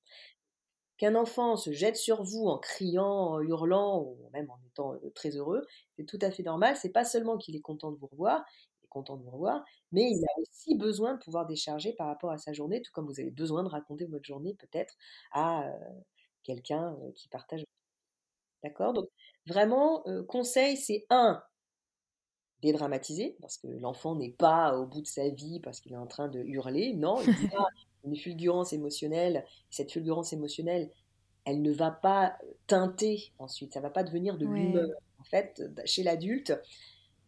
Qu'un 0.97 1.15
enfant 1.15 1.57
se 1.57 1.71
jette 1.71 1.97
sur 1.97 2.23
vous 2.23 2.45
en 2.45 2.57
criant, 2.59 3.33
en 3.33 3.41
hurlant, 3.41 4.01
ou 4.01 4.29
même 4.33 4.49
en 4.49 4.59
étant 4.67 4.95
très 5.15 5.35
heureux, 5.35 5.65
c'est 5.97 6.05
tout 6.05 6.19
à 6.21 6.31
fait 6.31 6.43
normal. 6.43 6.77
C'est 6.77 6.91
pas 6.91 7.05
seulement 7.05 7.37
qu'il 7.37 7.55
est 7.55 7.61
content 7.61 7.91
de 7.91 7.97
vous 7.97 8.07
revoir, 8.07 8.45
content 8.91 9.17
de 9.17 9.23
vous 9.23 9.31
revoir, 9.31 9.63
mais 9.91 10.11
il 10.11 10.23
a 10.23 10.41
aussi 10.41 10.75
besoin 10.75 11.15
de 11.15 11.19
pouvoir 11.19 11.47
décharger 11.47 11.93
par 11.93 12.07
rapport 12.07 12.31
à 12.31 12.37
sa 12.37 12.53
journée, 12.53 12.81
tout 12.81 12.91
comme 12.93 13.07
vous 13.07 13.19
avez 13.19 13.31
besoin 13.31 13.63
de 13.63 13.69
raconter 13.69 14.05
votre 14.05 14.25
journée 14.25 14.55
peut-être 14.59 14.95
à 15.31 15.65
quelqu'un 16.43 16.95
qui 17.15 17.27
partage. 17.29 17.65
D'accord? 18.63 18.93
Donc 18.93 19.09
vraiment, 19.47 20.03
conseil, 20.27 20.77
c'est 20.77 21.05
un, 21.09 21.41
dédramatiser, 22.61 23.35
parce 23.41 23.57
que 23.57 23.67
l'enfant 23.67 24.15
n'est 24.15 24.31
pas 24.31 24.77
au 24.77 24.85
bout 24.85 25.01
de 25.01 25.07
sa 25.07 25.29
vie 25.29 25.59
parce 25.59 25.79
qu'il 25.79 25.93
est 25.93 25.97
en 25.97 26.07
train 26.07 26.27
de 26.27 26.39
hurler. 26.39 26.93
Non, 26.93 27.19
il 27.21 27.27
y 27.27 27.55
a 27.55 27.65
une 28.03 28.15
fulgurance 28.15 28.73
émotionnelle. 28.73 29.45
Cette 29.69 29.91
fulgurance 29.91 30.33
émotionnelle, 30.33 30.89
elle 31.45 31.61
ne 31.61 31.71
va 31.71 31.91
pas 31.91 32.37
teinter 32.67 33.31
ensuite, 33.39 33.73
ça 33.73 33.81
va 33.81 33.89
pas 33.89 34.03
devenir 34.03 34.37
de 34.37 34.45
l'humeur. 34.45 34.89
En 35.19 35.23
fait, 35.23 35.61
chez 35.85 36.03
l'adulte, 36.03 36.53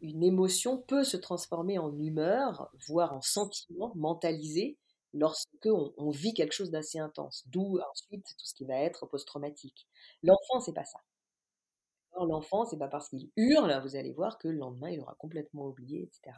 une 0.03 0.21
émotion 0.21 0.77
peut 0.77 1.05
se 1.05 1.17
transformer 1.17 1.79
en 1.79 1.97
humeur, 1.97 2.69
voire 2.87 3.13
en 3.13 3.21
sentiment 3.21 3.93
mentalisé, 3.95 4.77
lorsque 5.13 5.65
on, 5.65 6.09
vit 6.09 6.33
quelque 6.33 6.51
chose 6.51 6.71
d'assez 6.71 6.99
intense. 6.99 7.43
D'où 7.47 7.79
ensuite 7.91 8.25
tout 8.25 8.45
ce 8.45 8.53
qui 8.53 8.65
va 8.65 8.75
être 8.75 9.05
post-traumatique. 9.05 9.87
L'enfant, 10.21 10.59
c'est 10.59 10.73
pas 10.73 10.83
ça. 10.83 10.99
L'enfant, 12.19 12.65
c'est 12.65 12.77
pas 12.77 12.89
parce 12.89 13.09
qu'il 13.09 13.31
hurle, 13.37 13.81
vous 13.81 13.95
allez 13.95 14.11
voir 14.11 14.37
que 14.37 14.47
le 14.47 14.57
lendemain, 14.57 14.89
il 14.89 14.99
aura 14.99 15.15
complètement 15.15 15.67
oublié, 15.67 16.03
etc. 16.03 16.37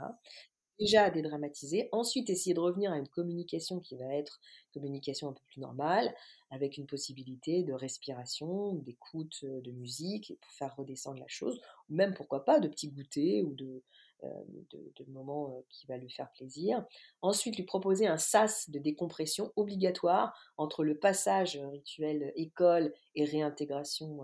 Déjà 0.79 1.09
dédramatiser, 1.09 1.87
ensuite 1.93 2.29
essayer 2.29 2.53
de 2.53 2.59
revenir 2.59 2.91
à 2.91 2.97
une 2.97 3.07
communication 3.07 3.79
qui 3.79 3.95
va 3.95 4.13
être 4.13 4.41
communication 4.73 5.29
un 5.29 5.33
peu 5.33 5.43
plus 5.47 5.61
normale, 5.61 6.13
avec 6.49 6.77
une 6.77 6.85
possibilité 6.85 7.63
de 7.63 7.73
respiration, 7.73 8.73
d'écoute 8.73 9.45
de 9.45 9.71
musique 9.71 10.33
pour 10.41 10.51
faire 10.51 10.75
redescendre 10.75 11.19
la 11.19 11.27
chose, 11.27 11.61
ou 11.89 11.95
même 11.95 12.13
pourquoi 12.13 12.43
pas 12.43 12.59
de 12.59 12.67
petits 12.67 12.91
goûters 12.91 13.43
ou 13.43 13.53
de, 13.53 13.81
de, 14.23 15.05
moments 15.07 15.63
qui 15.69 15.85
va 15.87 15.97
lui 15.97 16.09
faire 16.09 16.31
plaisir. 16.31 16.85
Ensuite, 17.21 17.55
lui 17.55 17.63
proposer 17.63 18.07
un 18.07 18.17
sas 18.17 18.69
de 18.69 18.79
décompression 18.79 19.53
obligatoire 19.55 20.37
entre 20.57 20.83
le 20.83 20.97
passage 20.97 21.57
rituel 21.71 22.33
école 22.35 22.93
et 23.15 23.23
réintégration 23.23 24.19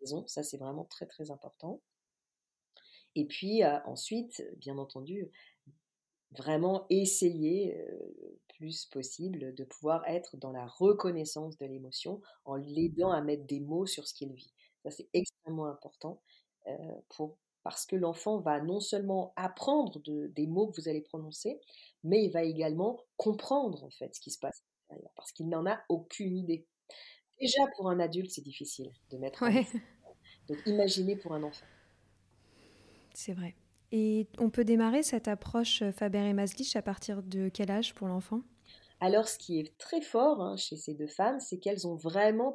maison. 0.00 0.26
Ça, 0.26 0.42
c'est 0.42 0.58
vraiment 0.58 0.84
très 0.84 1.06
très 1.06 1.30
important. 1.30 1.80
Et 3.14 3.26
puis 3.26 3.62
ensuite, 3.84 4.42
bien 4.56 4.78
entendu, 4.78 5.30
vraiment 6.36 6.86
essayer 6.90 7.76
le 7.76 8.38
plus 8.56 8.86
possible 8.86 9.54
de 9.54 9.64
pouvoir 9.64 10.02
être 10.06 10.36
dans 10.36 10.52
la 10.52 10.66
reconnaissance 10.66 11.56
de 11.58 11.66
l'émotion 11.66 12.20
en 12.44 12.56
l'aidant 12.56 13.10
à 13.10 13.20
mettre 13.20 13.44
des 13.44 13.60
mots 13.60 13.86
sur 13.86 14.06
ce 14.06 14.14
qu'il 14.14 14.32
vit. 14.32 14.52
Ça, 14.82 14.90
c'est 14.90 15.08
extrêmement 15.12 15.66
important 15.66 16.20
pour 17.10 17.36
parce 17.64 17.86
que 17.86 17.94
l'enfant 17.94 18.40
va 18.40 18.60
non 18.60 18.80
seulement 18.80 19.32
apprendre 19.36 20.00
des 20.00 20.46
mots 20.48 20.66
que 20.66 20.80
vous 20.80 20.88
allez 20.88 21.00
prononcer, 21.00 21.60
mais 22.02 22.24
il 22.24 22.32
va 22.32 22.42
également 22.42 22.98
comprendre 23.16 23.84
en 23.84 23.90
fait 23.90 24.14
ce 24.16 24.20
qui 24.20 24.32
se 24.32 24.38
passe 24.40 24.64
parce 25.14 25.30
qu'il 25.30 25.48
n'en 25.48 25.64
a 25.66 25.80
aucune 25.88 26.36
idée. 26.36 26.66
Déjà 27.40 27.62
pour 27.76 27.88
un 27.88 28.00
adulte, 28.00 28.32
c'est 28.32 28.42
difficile 28.42 28.92
de 29.10 29.18
mettre. 29.18 29.42
Ouais. 29.42 29.66
Donc 30.48 30.58
imaginez 30.66 31.14
pour 31.14 31.34
un 31.34 31.42
enfant. 31.44 31.66
C'est 33.14 33.32
vrai. 33.32 33.54
Et 33.92 34.26
on 34.38 34.48
peut 34.48 34.64
démarrer 34.64 35.02
cette 35.02 35.28
approche 35.28 35.82
euh, 35.82 35.92
Faber 35.92 36.26
et 36.26 36.32
Maslich 36.32 36.74
à 36.76 36.82
partir 36.82 37.22
de 37.22 37.50
quel 37.50 37.70
âge 37.70 37.94
pour 37.94 38.08
l'enfant? 38.08 38.40
Alors, 39.00 39.28
ce 39.28 39.36
qui 39.36 39.60
est 39.60 39.76
très 39.76 40.00
fort 40.00 40.40
hein, 40.40 40.56
chez 40.56 40.76
ces 40.76 40.94
deux 40.94 41.08
femmes, 41.08 41.40
c'est 41.40 41.58
qu'elles 41.58 41.86
ont 41.86 41.96
vraiment 41.96 42.54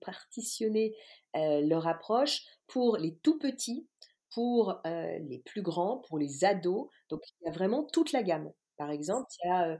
partitionné 0.00 0.94
euh, 1.36 1.60
leur 1.60 1.86
approche 1.86 2.42
pour 2.66 2.96
les 2.96 3.14
tout 3.16 3.38
petits, 3.38 3.86
pour 4.32 4.80
euh, 4.86 5.18
les 5.18 5.40
plus 5.40 5.60
grands, 5.60 5.98
pour 6.08 6.18
les 6.18 6.44
ados. 6.44 6.88
Donc, 7.10 7.20
il 7.40 7.44
y 7.44 7.48
a 7.48 7.52
vraiment 7.52 7.84
toute 7.84 8.12
la 8.12 8.22
gamme. 8.22 8.50
Par 8.78 8.90
exemple, 8.90 9.26
il 9.44 9.48
y 9.48 9.50
a 9.50 9.78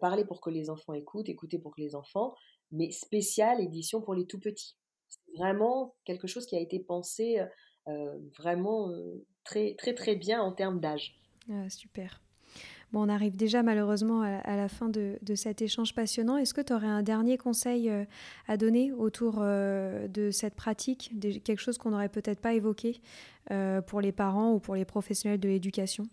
Parler 0.00 0.24
pour 0.24 0.40
que 0.40 0.48
les 0.48 0.70
enfants 0.70 0.92
écoutent, 0.94 1.28
Écouter 1.28 1.58
pour 1.58 1.74
que 1.74 1.80
les 1.80 1.96
enfants, 1.96 2.34
mais 2.70 2.92
spéciale 2.92 3.60
édition 3.60 4.00
pour 4.00 4.14
les 4.14 4.26
tout 4.26 4.38
petits. 4.38 4.76
C'est 5.08 5.38
vraiment 5.38 5.96
quelque 6.04 6.28
chose 6.28 6.46
qui 6.46 6.56
a 6.56 6.60
été 6.60 6.78
pensé 6.78 7.40
vraiment 8.38 8.92
très, 9.44 9.74
très, 9.74 9.94
très 9.94 10.16
bien 10.16 10.40
en 10.40 10.52
termes 10.52 10.80
d'âge. 10.80 11.18
Ah, 11.50 11.68
super. 11.68 12.20
Bon, 12.92 13.06
on 13.06 13.08
arrive 13.08 13.36
déjà 13.36 13.62
malheureusement 13.62 14.20
à, 14.20 14.56
la 14.56 14.68
fin 14.68 14.90
de, 14.90 15.18
cet 15.34 15.62
échange 15.62 15.94
passionnant. 15.94 16.36
Est-ce 16.36 16.52
que 16.52 16.60
tu 16.60 16.74
aurais 16.74 16.86
un 16.86 17.02
dernier 17.02 17.38
conseil 17.38 17.88
euh, 17.88 18.04
à 18.48 18.58
donner 18.58 18.92
autour 18.92 19.36
euh, 19.38 20.08
de 20.08 20.30
cette 20.30 20.54
pratique, 20.54 21.10
quelque 21.42 21.58
chose 21.58 21.78
qu'on 21.78 21.90
n'aurait 21.90 22.10
peut-être 22.10 22.40
pas 22.40 22.52
évoqué 22.52 23.00
euh, 23.50 23.80
pour 23.80 24.02
les 24.02 24.12
parents 24.12 24.52
ou 24.52 24.60
pour 24.60 24.74
les 24.74 24.84
professionnels 24.84 25.40
de 25.40 25.48
l'éducation? 25.48 26.04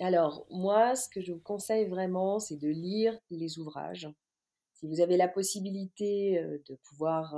Alors, 0.00 0.46
moi, 0.50 0.96
ce 0.96 1.10
que 1.10 1.20
je 1.20 1.32
vous 1.32 1.40
conseille 1.40 1.86
vraiment, 1.88 2.38
c'est 2.38 2.56
de 2.56 2.70
lire 2.70 3.14
les 3.30 3.58
ouvrages. 3.58 4.08
Si 4.72 4.88
vous 4.88 5.02
avez 5.02 5.18
la 5.18 5.28
possibilité 5.28 6.42
de 6.66 6.74
pouvoir 6.88 7.36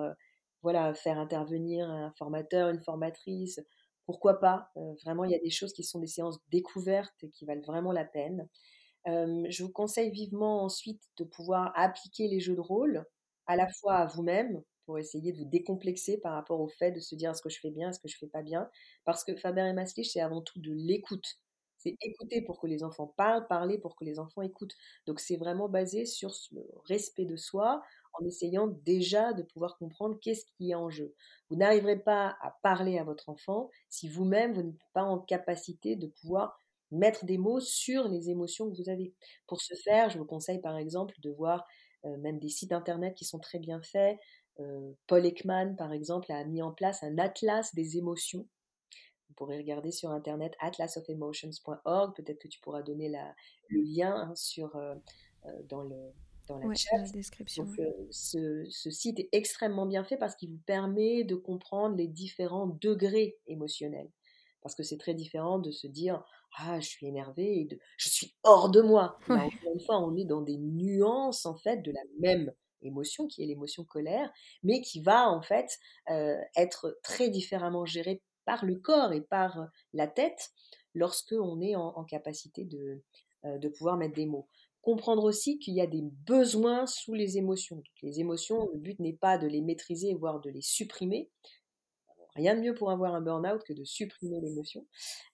voilà, 0.62 0.94
faire 0.94 1.18
intervenir 1.18 1.90
un 1.90 2.12
formateur, 2.16 2.70
une 2.70 2.83
formatrice, 2.83 3.61
pourquoi 4.07 4.40
pas 4.40 4.71
Vraiment, 5.05 5.25
il 5.25 5.33
y 5.33 5.35
a 5.35 5.40
des 5.40 5.51
choses 5.51 5.73
qui 5.73 5.85
sont 5.85 6.01
des 6.01 6.07
séances 6.07 6.38
découvertes 6.51 7.14
et 7.23 7.31
qui 7.31 7.45
valent 7.45 7.62
vraiment 7.62 7.92
la 7.92 8.05
peine. 8.05 8.49
je 9.07 9.62
vous 9.62 9.71
conseille 9.73 10.11
vivement 10.11 10.62
ensuite 10.64 11.03
de 11.19 11.25
pouvoir 11.25 11.73
appliquer 11.77 12.29
les 12.29 12.40
jeux 12.40 12.57
de 12.57 12.61
rôle 12.61 13.05
à 13.47 13.57
la 13.57 13.69
fois 13.81 13.95
à 13.97 14.07
vous-même 14.07 14.62
pour 14.87 14.99
essayer 14.99 15.33
de 15.33 15.38
vous 15.38 15.45
décomplexer 15.45 16.19
par 16.19 16.35
rapport 16.35 16.61
au 16.61 16.69
fait 16.69 16.92
de 16.92 17.01
se 17.01 17.14
dire 17.16 17.33
est-ce 17.33 17.42
que 17.42 17.51
je 17.51 17.61
fais 17.61 17.71
bien, 17.71 17.90
est-ce 17.90 18.01
que 18.01 18.09
je 18.09 18.16
fais 18.16 18.29
pas 18.29 18.42
bien? 18.42 18.71
Parce 19.05 19.25
que 19.25 19.37
Faber 19.37 19.62
et 19.69 19.73
Maslich, 19.73 20.11
c'est 20.12 20.21
avant 20.21 20.40
tout 20.42 20.61
de 20.61 20.73
l'écoute. 20.73 21.38
C'est 21.79 21.97
écouter 22.01 22.42
pour 22.42 22.59
que 22.61 22.66
les 22.66 22.83
enfants 22.83 23.12
parlent, 23.16 23.47
parler 23.49 23.79
pour 23.79 23.97
que 23.97 24.05
les 24.05 24.19
enfants 24.19 24.42
écoutent. 24.42 24.75
Donc 25.07 25.21
c'est 25.21 25.37
vraiment 25.37 25.69
basé 25.69 26.07
sur 26.07 26.33
le 26.53 26.64
respect 26.87 27.27
de 27.27 27.37
soi, 27.37 27.83
en 28.20 28.24
essayant 28.24 28.66
déjà 28.66 29.33
de 29.33 29.42
pouvoir 29.42 29.76
comprendre 29.79 30.18
qu'est-ce 30.20 30.44
qui 30.57 30.70
est 30.70 30.74
en 30.74 30.90
jeu. 30.90 31.14
Vous 31.48 31.57
n'arriverez 31.57 31.98
pas 31.98 32.37
à 32.40 32.57
parler 32.62 32.98
à 32.98 33.05
votre 33.05 33.29
enfant 33.29 33.70
si 33.88 34.09
vous-même, 34.09 34.52
vous 34.52 34.62
n'êtes 34.62 34.76
pas 34.92 35.05
en 35.05 35.18
capacité 35.18 35.96
de 35.96 36.07
pouvoir 36.07 36.59
mettre 36.90 37.24
des 37.24 37.38
mots 37.38 37.61
sur 37.61 38.09
les 38.09 38.31
émotions 38.31 38.70
que 38.70 38.76
vous 38.76 38.88
avez. 38.88 39.14
Pour 39.46 39.61
ce 39.61 39.74
faire, 39.74 40.11
je 40.11 40.18
vous 40.18 40.24
conseille 40.24 40.61
par 40.61 40.76
exemple 40.76 41.14
de 41.20 41.31
voir 41.31 41.66
euh, 42.05 42.16
même 42.18 42.38
des 42.38 42.48
sites 42.48 42.72
internet 42.72 43.14
qui 43.14 43.24
sont 43.24 43.38
très 43.38 43.59
bien 43.59 43.81
faits. 43.83 44.18
Euh, 44.61 44.92
Paul 45.07 45.26
Ekman, 45.26 45.76
par 45.76 45.92
exemple, 45.92 46.31
a 46.33 46.44
mis 46.44 46.62
en 46.62 46.72
place 46.72 47.02
un 47.02 47.18
atlas 47.18 47.74
des 47.74 47.98
émotions. 47.98 48.46
Vous 49.29 49.35
pourrez 49.35 49.59
regarder 49.59 49.90
sur 49.90 50.11
internet 50.11 50.55
atlasofemotions.org. 50.61 52.14
Peut-être 52.14 52.38
que 52.38 52.48
tu 52.48 52.61
pourras 52.61 52.83
donner 52.83 53.12
le 53.68 53.83
lien 53.83 54.33
hein, 54.33 54.35
euh, 54.74 54.94
dans 55.68 55.83
le, 55.83 56.12
dans 56.46 56.59
la, 56.59 56.68
description. 57.12 57.66
Euh, 57.78 58.06
ce, 58.11 58.90
site 58.90 59.18
est 59.18 59.28
extrêmement 59.32 59.87
bien 59.87 60.04
fait 60.04 60.16
parce 60.16 60.37
qu'il 60.37 60.50
vous 60.50 60.61
permet 60.66 61.24
de 61.24 61.35
comprendre 61.35 61.96
les 61.96 62.09
différents 62.09 62.66
degrés 62.66 63.38
émotionnels. 63.46 64.11
Parce 64.62 64.74
que 64.74 64.82
c'est 64.82 64.98
très 64.98 65.14
différent 65.14 65.59
de 65.59 65.70
se 65.70 65.87
dire 65.87 66.24
ah 66.59 66.80
je 66.80 66.87
suis 66.87 67.06
énervé 67.06 67.61
et 67.61 67.64
de 67.64 67.78
je 67.98 68.09
suis 68.09 68.35
hors 68.42 68.70
de 68.70 68.80
moi. 68.80 69.18
encore 69.28 69.74
une 69.74 69.80
fois, 69.80 70.00
on 70.00 70.16
est 70.16 70.24
dans 70.24 70.42
des 70.42 70.56
nuances 70.56 71.46
en 71.46 71.56
fait 71.56 71.82
de 71.82 71.92
la 71.92 72.02
même 72.18 72.52
émotion 72.82 73.26
qui 73.26 73.42
est 73.42 73.46
l'émotion 73.46 73.85
colère, 73.85 74.30
mais 74.62 74.80
qui 74.80 75.00
va 75.00 75.28
en 75.28 75.42
fait 75.42 75.78
euh, 76.11 76.37
être 76.56 76.98
très 77.02 77.30
différemment 77.30 77.85
gérée 77.85 78.22
par 78.44 78.64
le 78.64 78.76
corps 78.76 79.12
et 79.12 79.20
par 79.20 79.68
la 79.92 80.06
tête 80.06 80.50
lorsque 80.94 81.32
on 81.38 81.61
est 81.61 81.76
en, 81.76 82.04
capacité 82.04 82.64
de, 82.64 83.02
euh, 83.44 83.59
de 83.59 83.68
pouvoir 83.68 83.96
mettre 83.96 84.14
des 84.14 84.26
mots 84.26 84.48
comprendre 84.87 85.25
aussi 85.25 85.59
qu'il 85.59 85.75
y 85.75 85.81
a 85.81 85.87
des 85.88 86.01
besoins 86.01 86.87
sous 86.87 87.12
les 87.12 87.38
émotions. 87.38 87.83
Les 88.03 88.20
émotions, 88.20 88.70
le 88.72 88.79
but 88.79 89.01
n'est 89.01 89.16
pas 89.16 89.37
de 89.37 89.49
les 89.49 89.61
maîtriser, 89.61 90.14
voire 90.14 90.40
de 90.40 90.49
les 90.49 90.62
supprimer. 90.62 91.29
Rien 92.37 92.55
de 92.55 92.61
mieux 92.61 92.72
pour 92.72 92.92
avoir 92.92 93.12
un 93.12 93.20
burn-out 93.20 93.64
que 93.64 93.72
de 93.72 93.83
supprimer 93.83 94.40
l'émotion. 94.40 94.87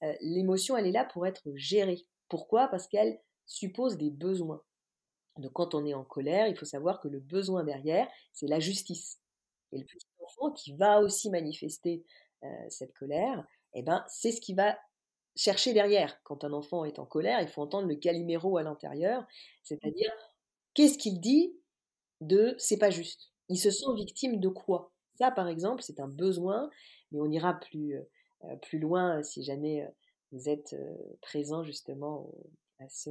Euh, 0.05 0.15
l'émotion, 0.23 0.75
elle 0.75 0.87
est 0.87 0.93
là 0.93 1.05
pour 1.05 1.27
être 1.27 1.43
gérée. 1.55 2.07
Pourquoi? 2.31 2.69
Parce 2.69 2.89
qu'elle 2.89 3.21
suppose 3.45 3.99
des 3.99 4.11
besoins. 4.11 4.63
Donc 5.37 5.53
quand 5.53 5.75
on 5.75 5.85
est 5.85 5.93
en 5.93 6.05
colère, 6.05 6.49
il 6.49 6.57
faut 6.57 6.65
savoir 6.65 6.99
que 6.99 7.09
le 7.09 7.21
besoin 7.21 7.63
derrière, 7.63 8.09
c'est 8.33 8.49
la 8.49 8.59
justice. 8.59 9.21
Et 9.73 9.79
le 9.79 9.85
petit 9.85 10.07
enfant 10.25 10.51
qui 10.53 10.75
va 10.77 11.01
aussi 11.03 11.29
manifester 11.29 12.07
euh, 12.43 12.49
cette 12.71 12.95
colère, 12.95 13.47
eh 13.75 13.83
ben, 13.83 14.03
c'est 14.09 14.33
ce 14.33 14.41
qui 14.41 14.55
va 14.55 14.79
chercher 15.37 15.73
derrière. 15.73 16.23
Quand 16.25 16.45
un 16.45 16.53
enfant 16.53 16.85
est 16.85 16.99
en 16.99 17.07
colère, 17.07 17.41
il 17.41 17.49
faut 17.49 17.63
entendre 17.63 17.89
le 17.89 17.97
caliméro 17.97 18.57
à 18.57 18.63
l'intérieur, 18.63 19.27
c'est-à-dire 19.63 20.13
qu'est-ce 20.75 20.99
qu'il 20.99 21.21
dit 21.21 21.55
de 22.21 22.55
c'est 22.59 22.79
pas 22.79 22.91
juste. 22.91 23.33
Il 23.49 23.59
se 23.59 23.71
sent 23.71 23.93
victime 23.97 24.41
de 24.41 24.49
quoi? 24.49 24.93
Ça, 25.17 25.31
par 25.31 25.49
exemple, 25.49 25.83
c'est 25.83 26.01
un 26.01 26.09
besoin, 26.09 26.71
mais 27.11 27.21
on 27.21 27.31
ira 27.31 27.55
plus, 27.55 27.97
euh, 28.45 28.57
plus 28.57 28.79
loin 28.79 29.23
si 29.23 29.43
jamais 29.43 29.83
euh, 29.83 29.89
vous 30.33 30.49
êtes 30.49 30.73
euh, 30.73 30.97
présent 31.21 31.63
justement 31.63 32.31
à 32.79 32.89
ce, 32.89 33.11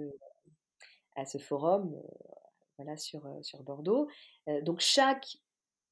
à 1.16 1.26
ce 1.26 1.38
forum 1.38 1.96
voilà, 2.78 2.98
sur, 2.98 3.24
sur 3.44 3.62
Bordeaux. 3.64 4.08
donc 4.64 4.80
chaque 4.80 5.38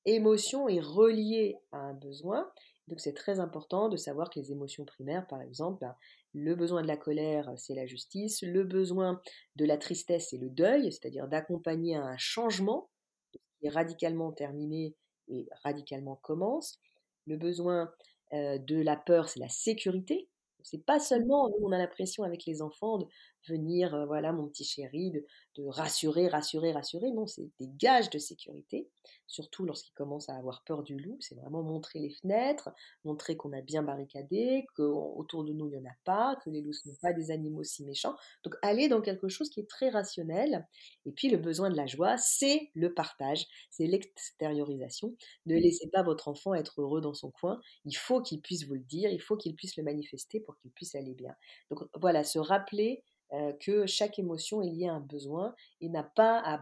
émotion 0.05 0.67
est 0.67 0.79
reliée 0.79 1.57
à 1.71 1.77
un 1.77 1.93
besoin. 1.93 2.51
Donc 2.89 2.99
c'est 2.99 3.13
très 3.13 3.39
important 3.39 3.88
de 3.88 3.97
savoir 3.97 4.30
que 4.30 4.39
les 4.39 4.52
émotions 4.52 4.84
primaires, 4.84 5.28
par 5.28 5.41
exemple, 5.41 5.80
ben, 5.80 5.95
le 6.34 6.56
besoin 6.56 6.82
de 6.82 6.88
la 6.88 6.97
colère, 6.97 7.52
c'est 7.56 7.75
la 7.75 7.86
justice. 7.86 8.41
Le 8.41 8.63
besoin 8.63 9.21
de 9.56 9.65
la 9.65 9.78
tristesse, 9.78 10.30
c'est 10.32 10.38
le 10.38 10.49
deuil, 10.49 10.91
c'est-à-dire 10.91 11.28
d'accompagner 11.28 11.95
un 11.95 12.17
changement 12.17 12.89
qui 13.32 13.67
est 13.67 13.69
radicalement 13.69 14.32
terminé 14.32 14.95
et 15.28 15.47
radicalement 15.63 16.15
commence. 16.17 16.80
Le 17.28 17.38
besoin 17.38 17.91
euh, 18.34 18.58
de 18.58 18.82
la 18.82 18.95
peur, 18.95 19.30
c'est 19.30 19.39
la 19.39 19.49
sécurité. 19.49 20.28
C'est 20.63 20.84
pas 20.84 20.99
seulement, 20.99 21.49
nous, 21.49 21.67
on 21.67 21.71
a 21.71 21.78
l'impression 21.78 22.23
avec 22.23 22.45
les 22.45 22.62
enfants 22.62 22.97
de 22.97 23.06
venir, 23.49 23.93
euh, 23.93 24.05
voilà, 24.05 24.31
mon 24.31 24.47
petit 24.47 24.63
chéri, 24.63 25.12
de, 25.12 25.25
de 25.55 25.65
rassurer, 25.65 26.27
rassurer, 26.27 26.71
rassurer. 26.71 27.12
Non, 27.12 27.27
c'est 27.27 27.49
des 27.59 27.69
gages 27.77 28.09
de 28.09 28.19
sécurité, 28.19 28.89
surtout 29.27 29.65
lorsqu'ils 29.65 29.93
commencent 29.93 30.29
à 30.29 30.35
avoir 30.35 30.63
peur 30.63 30.83
du 30.83 30.97
loup. 30.97 31.17
C'est 31.19 31.35
vraiment 31.35 31.63
montrer 31.63 31.99
les 31.99 32.09
fenêtres, 32.12 32.69
montrer 33.03 33.35
qu'on 33.35 33.51
a 33.53 33.62
bien 33.62 33.83
barricadé, 33.83 34.65
qu'autour 34.75 35.43
de 35.43 35.53
nous, 35.53 35.67
il 35.67 35.79
n'y 35.79 35.88
en 35.88 35.89
a 35.89 35.95
pas, 36.05 36.38
que 36.43 36.49
les 36.49 36.62
loups 36.62 36.69
ne 36.85 36.91
sont 36.91 36.97
pas 37.01 37.13
des 37.13 37.31
animaux 37.31 37.63
si 37.63 37.83
méchants. 37.83 38.15
Donc, 38.43 38.55
aller 38.62 38.88
dans 38.88 39.01
quelque 39.01 39.27
chose 39.27 39.49
qui 39.49 39.59
est 39.59 39.69
très 39.69 39.89
rationnel. 39.89 40.67
Et 41.05 41.12
puis, 41.12 41.29
le 41.29 41.38
besoin 41.38 41.69
de 41.69 41.75
la 41.75 41.88
joie, 41.88 42.17
c'est 42.17 42.69
le 42.73 42.93
partage, 42.93 43.45
c'est 43.69 43.88
l'extériorisation. 43.88 45.15
Ne 45.45 45.55
laissez 45.55 45.89
pas 45.89 46.03
votre 46.03 46.27
enfant 46.27 46.53
être 46.53 46.81
heureux 46.81 47.01
dans 47.01 47.13
son 47.13 47.31
coin. 47.31 47.59
Il 47.85 47.97
faut 47.97 48.21
qu'il 48.21 48.41
puisse 48.41 48.65
vous 48.65 48.75
le 48.75 48.83
dire, 48.83 49.09
il 49.12 49.21
faut 49.21 49.38
qu'il 49.38 49.55
puisse 49.55 49.77
le 49.77 49.83
manifester 49.83 50.39
pour 50.39 50.57
qu'il 50.57 50.71
puisse 50.71 50.95
aller 50.95 51.13
bien. 51.13 51.35
Donc 51.69 51.79
voilà, 51.99 52.23
se 52.23 52.39
rappeler 52.39 53.03
euh, 53.33 53.53
que 53.53 53.85
chaque 53.85 54.19
émotion 54.19 54.61
est 54.61 54.69
liée 54.69 54.87
à 54.87 54.93
un 54.93 54.99
besoin 54.99 55.55
et 55.81 55.89
n'a 55.89 56.03
pas 56.03 56.61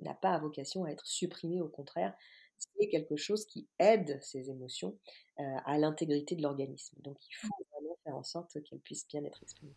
n'a 0.00 0.14
pas 0.14 0.32
à 0.32 0.38
vocation 0.38 0.84
à 0.84 0.90
être 0.90 1.06
supprimée, 1.06 1.60
au 1.60 1.68
contraire, 1.68 2.14
c'est 2.58 2.88
quelque 2.88 3.16
chose 3.16 3.46
qui 3.46 3.66
aide 3.78 4.18
ces 4.22 4.50
émotions 4.50 4.96
euh, 5.40 5.42
à 5.64 5.78
l'intégrité 5.78 6.36
de 6.36 6.42
l'organisme. 6.42 6.96
Donc 7.02 7.16
il 7.28 7.34
faut 7.34 7.54
vraiment 7.72 7.96
faire 8.04 8.16
en 8.16 8.22
sorte 8.22 8.62
qu'elles 8.62 8.80
puissent 8.80 9.08
bien 9.08 9.24
être 9.24 9.42
exprimées. 9.42 9.74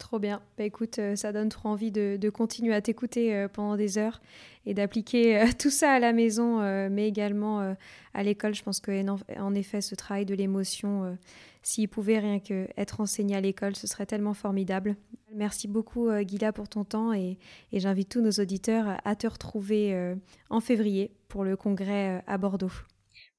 Trop 0.00 0.18
bien. 0.18 0.40
Bah, 0.56 0.64
écoute, 0.64 0.98
euh, 0.98 1.14
ça 1.14 1.30
donne 1.30 1.50
trop 1.50 1.68
envie 1.68 1.92
de, 1.92 2.30
continuer 2.30 2.74
à 2.74 2.80
t'écouter 2.80 3.34
euh, 3.34 3.48
pendant 3.48 3.76
des 3.76 3.98
heures 3.98 4.22
et 4.64 4.72
d'appliquer 4.72 5.38
euh, 5.38 5.46
tout 5.58 5.68
ça 5.68 5.92
à 5.92 5.98
la 5.98 6.14
maison, 6.14 6.58
mais 6.88 7.06
également 7.06 7.76
à 8.14 8.22
l'école. 8.22 8.54
Je 8.54 8.62
pense 8.62 8.80
que 8.80 8.90
en 9.38 9.54
effet, 9.54 9.82
ce 9.82 9.94
travail 9.94 10.24
de 10.24 10.34
l'émotion, 10.34 11.16
s'il 11.62 11.88
pouvait 11.88 12.18
rien 12.18 12.40
que 12.40 12.66
être 12.78 13.00
enseigné 13.02 13.36
à 13.36 13.40
l'école, 13.42 13.76
ce 13.76 13.86
serait 13.86 14.06
tellement 14.06 14.34
formidable. 14.34 14.96
Merci 15.34 15.68
beaucoup, 15.68 16.10
Guilla, 16.22 16.52
pour 16.52 16.68
ton 16.68 16.84
temps 16.84 17.12
et, 17.12 17.38
et 17.72 17.80
j'invite 17.80 18.08
tous 18.08 18.22
nos 18.22 18.32
auditeurs 18.32 18.96
à 19.04 19.14
te 19.16 19.26
retrouver 19.26 20.14
en 20.48 20.60
février 20.60 21.12
pour 21.28 21.44
le 21.44 21.56
congrès 21.56 22.24
à 22.26 22.38
Bordeaux. 22.38 22.72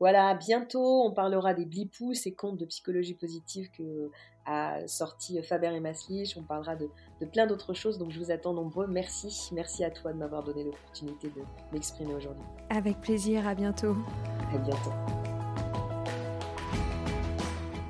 Voilà, 0.02 0.34
bientôt, 0.34 1.04
on 1.04 1.12
parlera 1.12 1.54
des 1.54 1.64
blipous, 1.64 2.16
ces 2.16 2.34
comptes 2.34 2.58
de 2.58 2.66
psychologie 2.66 3.14
positive 3.14 3.70
que 3.70 4.10
a 4.48 4.88
sorti 4.88 5.40
Faber 5.44 5.76
et 5.76 5.80
Maslich. 5.80 6.36
On 6.38 6.42
parlera 6.42 6.76
de, 6.76 6.90
plein 7.32 7.46
d'autres 7.46 7.76
choses, 7.76 8.00
donc 8.00 8.10
je 8.10 8.18
vous 8.18 8.32
attends 8.32 8.56
nombreux. 8.56 8.88
Merci, 8.88 9.52
merci 9.54 9.84
à 9.84 9.92
toi 9.92 10.12
de 10.12 10.18
m'avoir 10.18 10.44
donné 10.44 10.64
l'opportunité 10.64 11.28
de 11.28 11.44
m'exprimer 11.72 12.16
aujourd'hui. 12.16 12.44
Avec 12.72 13.00
plaisir, 13.00 13.48
à 13.48 13.54
bientôt. 13.54 13.96
À 14.52 14.58
bientôt. 14.58 14.90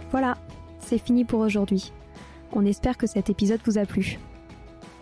Voilà, 0.10 0.36
c'est 0.80 0.98
fini 0.98 1.24
pour 1.24 1.40
aujourd'hui. 1.40 1.94
On 2.52 2.66
espère 2.66 2.98
que 2.98 3.08
cet 3.08 3.30
épisode 3.30 3.62
vous 3.64 3.78
a 3.78 3.86
plu. 3.86 4.20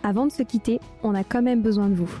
Avant 0.04 0.26
de 0.26 0.30
se 0.32 0.44
quitter, 0.44 0.78
on 1.02 1.16
a 1.16 1.24
quand 1.24 1.42
même 1.42 1.60
besoin 1.60 1.88
de 1.88 1.94
vous. 1.94 2.20